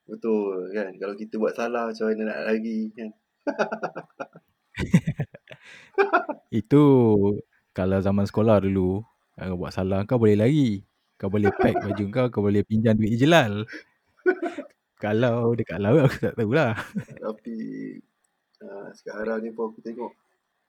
[0.10, 3.14] betul kan kalau kita buat salah macam mana nak lari kan
[6.52, 6.84] Itu
[7.72, 9.06] kalau zaman sekolah dulu,
[9.50, 10.70] kau buat salah kau boleh lari.
[11.18, 13.66] Kau boleh pack baju kau, kau boleh pinjam duit Ijlal.
[15.02, 16.78] Kalau dekat laut aku tak tahulah.
[17.18, 17.58] tapi
[18.62, 20.14] uh, sekarang ni pun aku tengok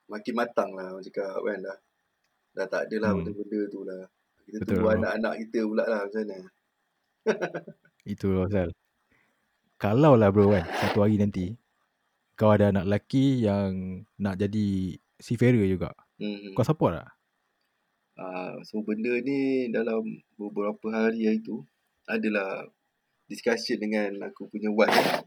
[0.09, 1.79] makin matang lah orang cakap kan dah
[2.53, 3.25] dah tak ada lah Hmm.
[3.25, 4.03] benda-benda tu lah
[4.45, 6.39] kita Betul, tunggu anak-anak kita pula lah macam mana
[8.03, 8.69] Itu pasal.
[9.79, 11.55] Kalau lah bro kan, satu hari nanti
[12.35, 15.95] kau ada anak lelaki yang nak jadi seafarer juga.
[16.19, 16.55] hmm.
[16.57, 17.09] Kau support tak?
[18.23, 21.67] Uh, so benda ni dalam beberapa hari hari tu
[22.07, 22.63] adalah
[23.27, 25.27] discussion dengan aku punya wife.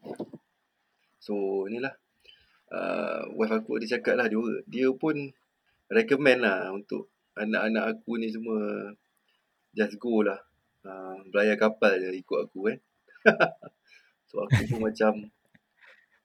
[1.20, 1.92] So inilah
[2.72, 4.40] uh, wife aku dia cakap lah dia,
[4.72, 5.28] dia pun
[5.92, 8.96] recommend lah untuk anak-anak aku ni semua
[9.76, 10.40] just go lah.
[10.88, 12.78] Uh, berlayar kapal je ikut aku kan.
[14.32, 15.20] so aku pun macam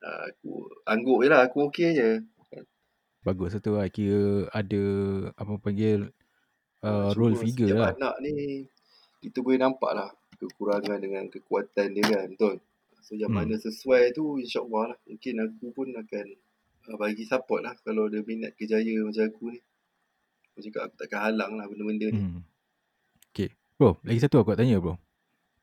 [0.07, 2.23] uh, aku angguk je lah aku okey je.
[3.27, 3.91] Bagus lah tu lah.
[3.91, 4.83] Kira ada
[5.35, 6.20] apa panggil Ah,
[6.83, 7.93] uh, role figure lah.
[7.93, 8.65] anak ni
[9.21, 12.57] kita boleh nampak lah kekurangan dengan kekuatan dia kan betul
[13.01, 13.45] so yang Hmm.
[13.45, 16.27] mana sesuai tu insyaAllah lah mungkin aku pun akan
[16.89, 19.61] uh, bagi support lah kalau dia minat kejaya macam aku ni
[20.53, 22.43] aku cakap aku takkan halang lah benda-benda ni Hmm.
[23.31, 23.55] Okay.
[23.79, 24.99] Bro, lagi satu aku nak tanya bro.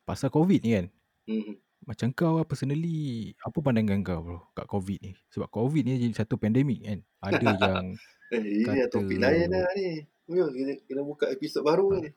[0.02, 0.86] Pasal COVID ni kan.
[1.28, 1.54] hmm.
[1.86, 5.12] Macam kau lah personally, apa pandangan kau bro kat COVID ni?
[5.30, 7.00] Sebab COVID ni jadi satu pandemik kan.
[7.22, 7.86] Ada yang
[8.34, 8.90] eh Kata...
[8.90, 12.12] topik lain lah ni Ya, kena, kena buka episod baru ni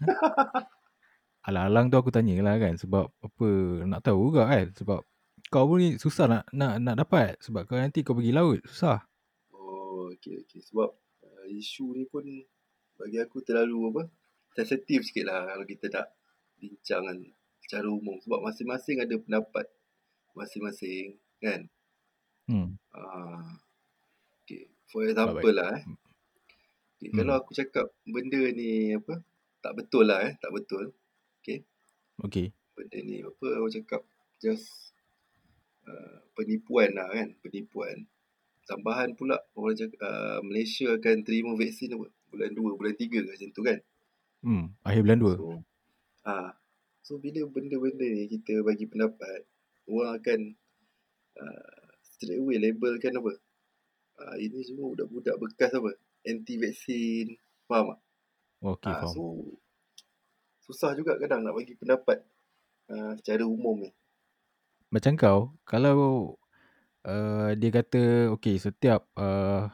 [1.44, 2.74] alang-alang tu aku tanya lah kan.
[2.74, 3.48] Sebab apa,
[3.84, 4.66] nak tahu juga kan.
[4.72, 5.00] Sebab
[5.52, 7.36] kau pun ni susah nak nak nak dapat.
[7.44, 9.04] Sebab kau nanti kau pergi laut, susah.
[9.52, 10.60] Oh, okey okey.
[10.64, 10.88] Sebab
[11.24, 12.24] uh, isu ni pun
[12.96, 14.02] bagi aku terlalu apa?
[14.54, 16.06] Sensitif sikit lah kalau kita nak
[16.56, 17.18] bincang kan
[17.60, 18.16] secara umum.
[18.24, 19.68] Sebab masing-masing ada pendapat
[20.34, 21.68] masing-masing kan.
[22.48, 22.76] Hmm.
[22.92, 23.44] Uh,
[24.44, 24.68] okay.
[24.88, 25.58] For example Baik.
[25.58, 25.84] lah eh.
[27.04, 27.20] Okay, Hmm.
[27.20, 29.20] Kalau aku cakap benda ni apa?
[29.60, 30.32] Tak betul lah eh.
[30.40, 30.96] Tak betul.
[31.44, 31.68] Okay.
[32.72, 34.00] Benda ni apa orang cakap
[34.40, 34.96] just
[35.84, 37.36] uh, penipuan lah kan.
[37.44, 38.08] Penipuan.
[38.64, 42.08] Tambahan pula orang cakap uh, Malaysia akan terima vaksin apa?
[42.32, 43.78] Bulan 2, bulan 3 ke macam tu kan.
[44.40, 44.64] Hmm.
[44.80, 45.36] Akhir bulan 2.
[45.36, 45.48] So,
[46.24, 46.50] ah,
[47.04, 49.44] so bila benda-benda ni kita bagi pendapat,
[49.92, 50.40] orang akan
[51.36, 53.36] uh, straight away labelkan apa?
[54.14, 55.92] Uh, ini semua budak-budak bekas apa?
[56.24, 57.36] Anti vaksin.
[57.68, 58.00] Faham tak?
[58.64, 59.12] Okay, Ah, faham.
[59.12, 59.22] so
[60.64, 62.24] susah juga kadang nak bagi pendapat
[62.88, 63.92] uh, secara umum ni.
[64.88, 65.98] Macam kau, kalau
[67.04, 69.68] uh, dia kata, okay, setiap uh,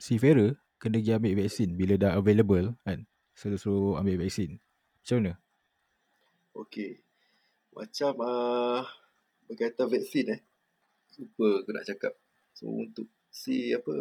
[0.00, 3.06] seafarer kena pergi ambil vaksin bila dah available kan.
[3.38, 4.58] Suruh-suruh ambil vaksin.
[5.02, 5.32] Macam mana?
[6.58, 6.98] Okey.
[7.70, 8.82] Macam uh,
[9.46, 10.40] berkaitan vaksin eh.
[11.18, 12.14] Lupa aku nak cakap.
[12.54, 13.94] So untuk si apa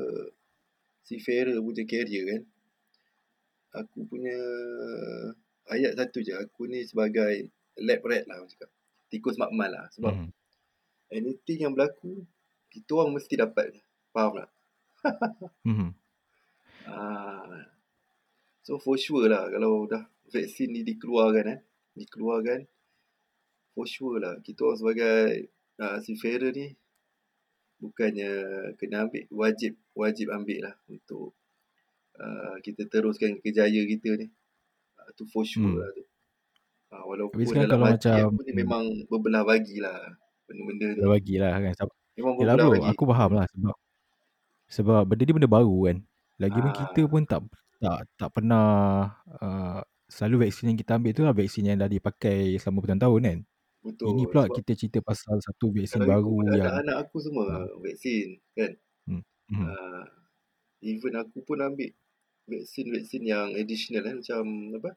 [1.08, 2.42] seafarer punya carrier kan.
[3.84, 4.36] Aku punya
[5.72, 6.36] ayat satu je.
[6.36, 7.48] Aku ni sebagai
[7.80, 8.70] lab rat lah aku cakap.
[9.08, 9.88] Tikus makmal lah.
[9.96, 10.30] Sebab Hmm.
[11.08, 12.28] anything yang berlaku,
[12.68, 13.72] kita orang mesti dapat.
[14.12, 14.50] Faham tak?
[15.64, 15.92] Hmm.
[16.88, 17.68] Ah.
[18.64, 21.60] So for sure lah kalau dah vaksin ni dikeluarkan eh.
[22.00, 22.64] Dikeluarkan
[23.76, 25.52] for sure lah kita orang sebagai
[25.84, 26.72] uh, seafarer ni
[27.78, 28.32] bukannya
[28.76, 31.34] kena ambil wajib wajib ambil lah untuk
[32.16, 34.28] uh, kita teruskan kejaya kita ni.
[34.96, 35.78] Uh, tu for sure Hmm.
[35.78, 36.04] lah tu.
[36.88, 39.98] Uh, walaupun Habis dalam kalau hati macam- aku ni memang berbelah bagi lah
[40.44, 40.88] benda-benda.
[40.96, 41.74] Dah bagilah kan.
[42.16, 42.88] Memang berbelah bro, bagi.
[42.88, 43.76] aku faham lah sebab
[44.68, 45.98] sebab benda ni benda baru kan.
[46.38, 46.78] Lagipun Ah.
[46.80, 47.42] kita pun tak
[47.78, 48.66] tak tak pernah
[49.38, 53.40] uh, selalu vaksin yang kita ambil tu lah vaksin yang dah dipakai selama bertahun-tahun kan.
[53.88, 54.20] Betul.
[54.20, 57.64] Ini pula kita cerita pasal satu vaksin baru yang anak aku semua Ah.
[57.80, 58.72] vaksin kan.
[59.08, 59.24] hmm.
[59.48, 60.04] Uh,
[60.84, 61.88] even aku pun ambil
[62.52, 64.44] vaksin-vaksin yang additional eh, macam
[64.76, 64.92] apa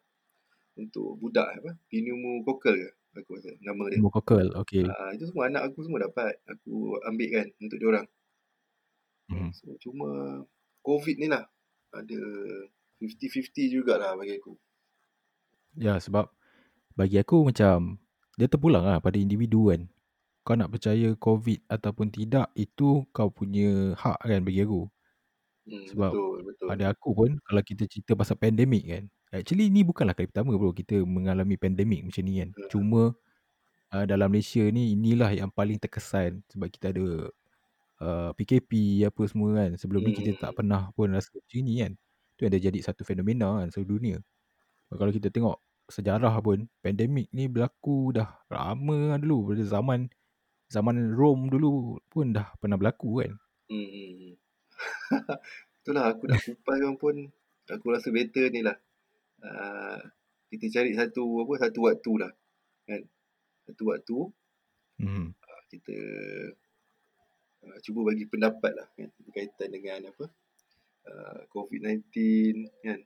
[0.75, 4.03] untuk budak apa pneumococcal ke aku rasa nama dia.
[4.03, 4.47] pneumococcal.
[4.67, 4.83] Okay.
[4.83, 6.35] Uh, itu semua anak aku semua dapat.
[6.51, 8.07] Aku ambil kan untuk diorang.
[9.31, 9.55] Hmm.
[9.55, 10.43] So cuma
[10.83, 11.47] COVID ni lah
[11.95, 12.21] ada
[12.99, 14.59] 50-50 jugalah bagi aku.
[15.79, 16.27] Ya sebab
[16.99, 18.03] bagi aku macam
[18.41, 19.85] dia terpulang lah pada individu kan.
[20.47, 24.89] Kau nak percaya COVID ataupun tidak itu kau punya hak kan bagi aku.
[25.69, 26.67] Hmm, Sebab betul, betul.
[26.73, 29.05] pada aku pun kalau kita cerita pasal pandemik kan.
[29.31, 32.51] Actually ni bukanlah kali pertama bro kita mengalami pandemik macam ni kan.
[32.57, 32.69] Hmm.
[32.73, 33.03] Cuma
[33.95, 37.07] uh, dalam Malaysia ni inilah yang paling terkesan sebab kita ada
[38.03, 39.71] uh, PKP apa semua kan.
[39.79, 40.59] Sebelum ni kita tak Hmm.
[40.65, 41.93] pernah pun rasa macam ni kan.
[42.39, 44.17] Tu yang dah jadi satu fenomena kan seluruh dunia.
[44.91, 45.57] Kalau kita tengok
[45.91, 50.09] sejarah pun pandemik ni berlaku dah lama dulu pada zaman
[50.71, 53.35] zaman Rom dulu pun dah pernah berlaku kan.
[53.67, 54.39] Hmm.
[55.83, 57.15] Itulah aku nak kupaskan pun
[57.67, 58.79] aku rasa better ni lah.
[59.43, 59.99] Uh,
[60.55, 62.33] kita cari satu apa satu waktu lah
[62.87, 63.03] kan.
[63.67, 64.19] Satu waktu
[65.01, 65.33] Hmm.
[65.33, 65.97] uh, kita
[67.65, 70.29] uh, cuba bagi pendapat lah kan berkaitan dengan apa
[71.09, 72.05] uh, COVID-19
[72.85, 73.01] kan.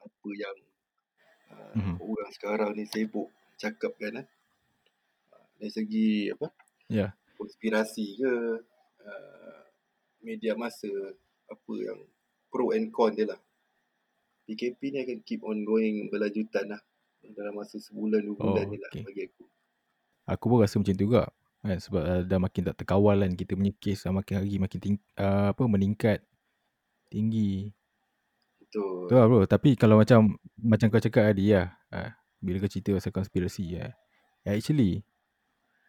[0.00, 0.56] Apa yang
[1.50, 1.94] uh, Mhm.
[1.98, 4.26] orang sekarang ni sibuk cakap kan eh.
[5.30, 6.48] Uh, dari segi apa
[6.86, 7.14] Ya.
[7.34, 8.32] konspirasi ke
[9.00, 9.60] uh,
[10.20, 10.90] media masa
[11.46, 12.00] apa yang
[12.48, 13.40] pro and con dia lah.
[14.44, 16.82] PKP ni akan keep on going berlanjutan lah
[17.30, 19.02] dalam masa sebulan dua bulan Oh, ni lah okay.
[19.04, 19.44] bagi aku.
[20.26, 21.30] Aku pun rasa macam tu juga.
[21.60, 24.78] Kan sebab uh, dah makin tak terkawal kan kita punya kes dah makin hari makin
[24.80, 26.18] ting- uh, apa meningkat
[27.06, 27.70] tinggi.
[28.70, 29.10] Betul.
[29.10, 29.42] Tu lah bro.
[29.50, 31.74] Tapi kalau macam macam kau cakap tadi lah.
[31.90, 33.90] Uh, bila kau cerita pasal konspirasi ya.
[34.46, 35.02] Actually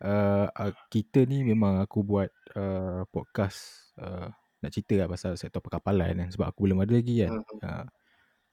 [0.02, 4.34] uh, uh, kita ni memang aku buat uh, podcast uh,
[4.66, 6.30] nak cerita lah pasal sektor perkapalan kan.
[6.34, 7.46] Sebab aku belum ada lagi kan.
[7.62, 7.86] Uh,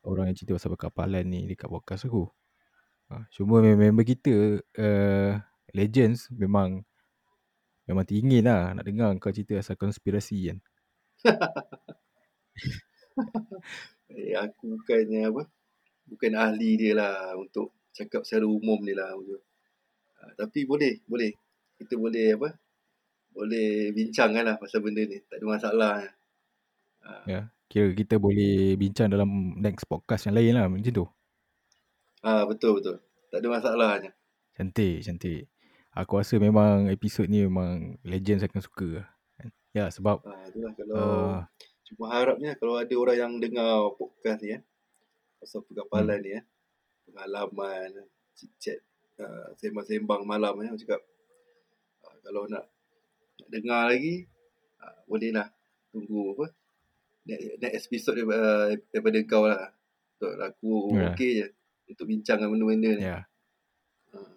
[0.04, 2.28] orang yang cerita pasal perkapalan ni dekat podcast aku.
[3.08, 5.40] Uh, cuma member kita uh,
[5.72, 6.84] Legends memang
[7.88, 10.60] memang teringin lah nak dengar kau cerita pasal konspirasi kan.
[14.08, 15.42] Eh, aku bukannya apa
[16.08, 19.12] bukan ahli dia lah untuk cakap secara umum ni lah.
[19.12, 21.36] Uh, tapi boleh, boleh.
[21.78, 22.48] Kita boleh apa
[23.30, 25.20] boleh bincangkan lah pasal benda ni.
[25.28, 25.94] Tak ada masalah.
[27.04, 27.40] Uh, Ya.
[27.68, 29.28] Kira kita boleh bincang dalam
[29.60, 31.04] next podcast yang lain lah macam tu.
[32.24, 32.96] ah betul betul.
[33.28, 34.10] Tak ada masalahnya.
[34.56, 35.52] Cantik, cantik.
[35.92, 39.04] Aku rasa memang episod ni memang Legends akan suka
[39.36, 39.52] kan.
[39.76, 41.38] Ya sebab Ah, itulah kalau uh,
[41.88, 44.60] cuma harapnya kalau ada orang yang dengar podcast ni ya
[45.40, 46.24] pasal perkapalan Hmm.
[46.24, 46.42] ni ya
[47.08, 47.88] pengalaman
[48.60, 48.78] chat
[49.16, 51.00] uh, sembang-sembang malam aku cakap
[52.04, 52.68] uh, kalau nak,
[53.40, 54.28] nak dengar lagi
[54.78, 55.48] uh, bolehlah
[55.88, 56.46] tunggu apa
[57.24, 58.50] next, next episode daripada,
[58.92, 59.72] daripada kau lah
[60.18, 61.14] Betul, aku Ya.
[61.14, 61.46] okey je
[61.88, 63.18] untuk bincangkan benda-benda ni ya,
[64.12, 64.34] uh,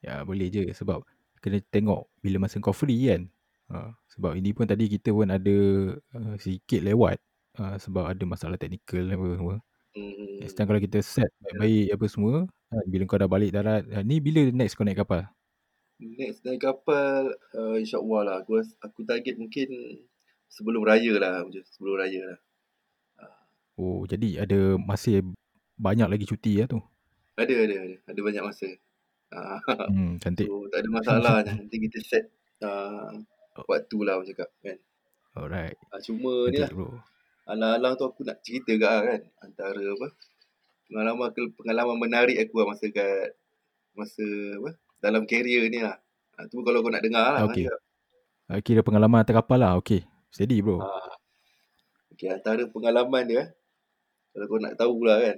[0.00, 1.02] ya boleh je sebab
[1.42, 3.26] kena tengok bila masa kau free kan.
[3.66, 5.56] Uh, sebab ini pun tadi kita pun ada
[5.98, 7.18] uh, sedikit lewat
[7.58, 9.56] uh, sebab ada masalah teknikal apa semua.
[9.98, 13.82] hmm, Next time kalau kita set baik-baik apa semua, uh, bila kau dah balik darat,
[13.90, 15.26] uh, ni bila next kau naik kapal?
[15.96, 19.64] next naik kapal uh, insyaAllah lah aku, aku target mungkin
[20.52, 22.38] sebelum raya lah macam sebelum raya lah
[23.76, 25.20] Oh, jadi ada masih
[25.76, 26.80] banyak lagi cuti lah tu.
[27.36, 27.96] Ada, ada, ada.
[28.08, 28.68] Ada banyak masa.
[29.28, 29.60] Uh,
[29.92, 30.48] Hmm, cantik.
[30.48, 31.34] so, tak ada masalah.
[31.44, 32.24] Nanti kita set
[32.64, 33.12] uh,
[33.64, 34.78] waktu lah aku cakap kan.
[35.36, 35.76] Alright.
[35.92, 36.96] Uh, cuma ni lah, bro.
[37.48, 39.22] alang-alang tu aku nak cerita kat lah kan.
[39.44, 40.08] Antara apa,
[40.88, 43.36] pengalaman pengalaman menarik aku lah masa kat,
[43.96, 44.26] masa
[44.60, 45.96] apa, dalam career ni lah.
[46.36, 47.48] Uh, tu kalau kau nak dengar lah.
[47.48, 47.68] Okay.
[48.48, 49.76] Uh, kira pengalaman atas kapal lah.
[49.80, 50.04] Okay.
[50.32, 50.80] Steady bro.
[50.84, 51.12] Uh,
[52.12, 53.42] okay, antara pengalaman dia,
[54.32, 55.36] kalau kau nak tahu lah kan,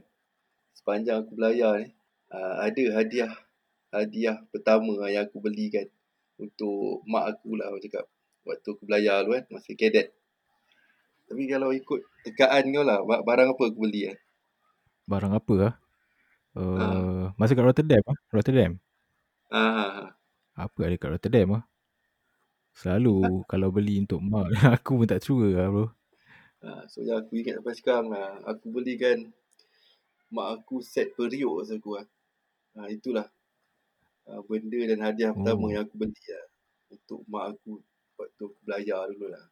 [0.74, 1.90] sepanjang aku belayar ni,
[2.34, 3.32] uh, ada hadiah
[3.88, 5.88] hadiah pertama yang aku belikan
[6.44, 8.04] untuk mak aku lah aku cakap
[8.48, 10.06] waktu aku belayar dulu kan masa cadet
[11.28, 14.18] tapi kalau ikut tekaan kau lah ba- barang apa aku beli kan
[15.10, 15.72] Barang apa lah?
[16.58, 18.18] Uh, Masa kat Rotterdam lah.
[18.34, 18.72] Rotterdam.
[19.50, 20.16] ah,
[20.64, 21.62] Apa ada kat Rotterdam lah?
[22.80, 23.16] Selalu
[23.50, 24.48] kalau beli untuk mak,
[24.80, 25.84] aku pun tak sure lah bro.
[26.66, 29.18] ah, so yang aku ingat sampai sekarang lah aku belikan
[30.34, 32.06] mak aku set periuk masa aku lah
[32.80, 33.26] ah, itulah
[34.28, 35.70] ah, benda dan hadiah pertama Oh.
[35.70, 36.44] yang aku beli lah
[36.88, 37.80] untuk mak aku
[38.14, 39.44] waktu aku belayar dulu lah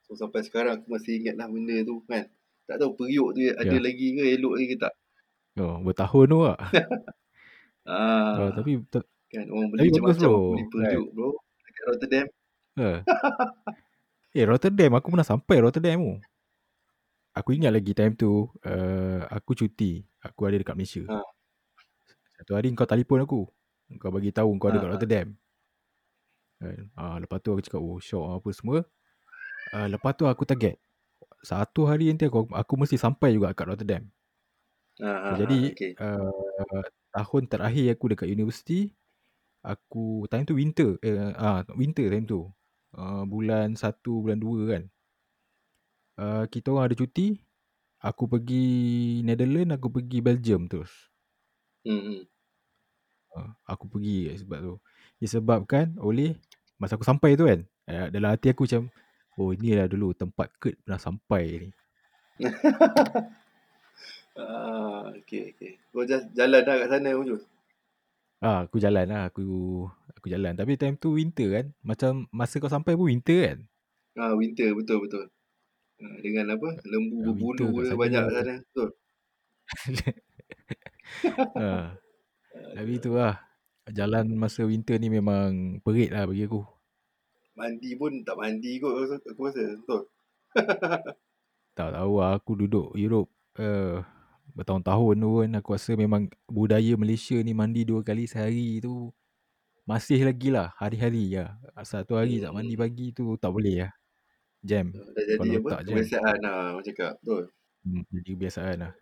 [0.00, 2.28] so sampai sekarang aku masih ingat lah benda tu kan
[2.64, 3.78] tak tahu periuk tu ada Ya.
[3.78, 4.94] lagi ke elok lagi ke tak
[5.54, 6.58] Oh, bertahun tu lah.
[7.86, 10.50] ah, Oh, tapi tak, kan orang beli macam-macam bro.
[10.50, 11.28] beli periuk bro
[11.62, 12.26] dekat Rotterdam
[12.74, 12.98] uh.
[14.34, 14.90] eh, Rotterdam.
[14.98, 16.14] Aku pernah sampai Rotterdam tu.
[17.34, 20.02] Aku ingat lagi time tu, uh, aku cuti.
[20.22, 21.02] Aku ada dekat Malaysia.
[21.06, 21.18] Ha.
[22.34, 23.42] Satu hari kau telefon aku.
[24.00, 25.00] Kau bagi tahu kau ada Ha, kat ha.
[25.00, 25.28] Rotterdam.
[26.62, 26.90] Kan?
[26.94, 28.78] Ah, lepas tu aku cakap, oh syok apa semua.
[29.74, 30.76] Ah, lepas tu aku target.
[31.44, 34.04] Satu hari nanti aku, aku mesti sampai juga kat Rotterdam.
[35.08, 35.98] Ah So hah hah, jadi, okey.
[36.00, 36.84] uh,
[37.14, 38.92] tahun terakhir aku dekat universiti,
[39.64, 42.40] aku time tu winter, eh ah winter time tu.
[42.96, 44.84] Uh, bulan 1, bulan 2 kan.
[46.18, 47.42] Uh, kita orang ada cuti,
[48.02, 48.64] aku pergi
[49.26, 51.10] Netherlands, aku pergi Belgium terus.
[51.84, 52.22] Hmm, hmm.
[52.22, 52.33] Uh,
[53.66, 54.74] aku pergi sebab tu.
[55.18, 56.36] Disebabkan oleh
[56.78, 58.90] masa aku sampai tu kan, uh, dalam hati aku macam,
[59.38, 61.70] oh inilah dulu tempat Kurt pernah sampai ni.
[64.34, 65.78] Ah, okey okey.
[65.94, 67.38] Kau just jalan dah kat sana Mujur?
[68.42, 69.30] Ah, aku jalan lah.
[69.30, 69.46] Aku
[70.10, 70.58] aku jalan.
[70.58, 71.66] Tapi time tu winter kan.
[71.86, 73.58] Macam masa kau sampai pun winter kan?
[74.18, 75.30] Ah, winter betul betul.
[76.02, 76.82] Ah, dengan apa?
[76.82, 78.54] Lembu Ah, berbulu kat banyak kat sana.
[78.66, 78.88] Betul.
[81.62, 81.94] ah.
[82.74, 83.38] Tapi tu lah.
[83.86, 86.66] Jalan masa winter ni memang perit lah bagi aku.
[87.54, 89.64] Mandi pun tak mandi kot aku, rasa.
[89.78, 90.02] Betul.
[91.74, 92.38] Tak tahu lah.
[92.38, 93.98] Aku duduk Europe uh,
[94.54, 95.50] bertahun-tahun tu kan.
[95.58, 99.10] Aku rasa memang budaya Malaysia ni mandi dua kali sehari tu
[99.84, 101.58] masih lagi lah hari-hari lah.
[101.82, 103.92] Satu hari Hmm, tak mandi pagi tu tak boleh lah.
[104.64, 104.94] Jam.
[104.94, 105.70] Dah jadi apa?
[105.82, 105.94] jam.
[105.98, 107.12] Kebiasaan lah orang cakap.
[107.20, 107.42] Betul.
[107.84, 108.92] Hmm, jadi kebiasaan lah.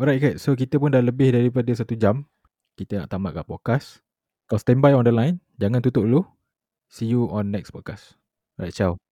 [0.00, 2.24] Alright Kat, so kita pun dah lebih daripada satu jam.
[2.78, 3.86] Kita nak tamat kat podcast.
[4.50, 5.38] Kau standby on the line.
[5.58, 6.22] Jangan tutup dulu.
[6.90, 8.18] See you on next podcast.
[8.58, 9.09] Alright, ciao.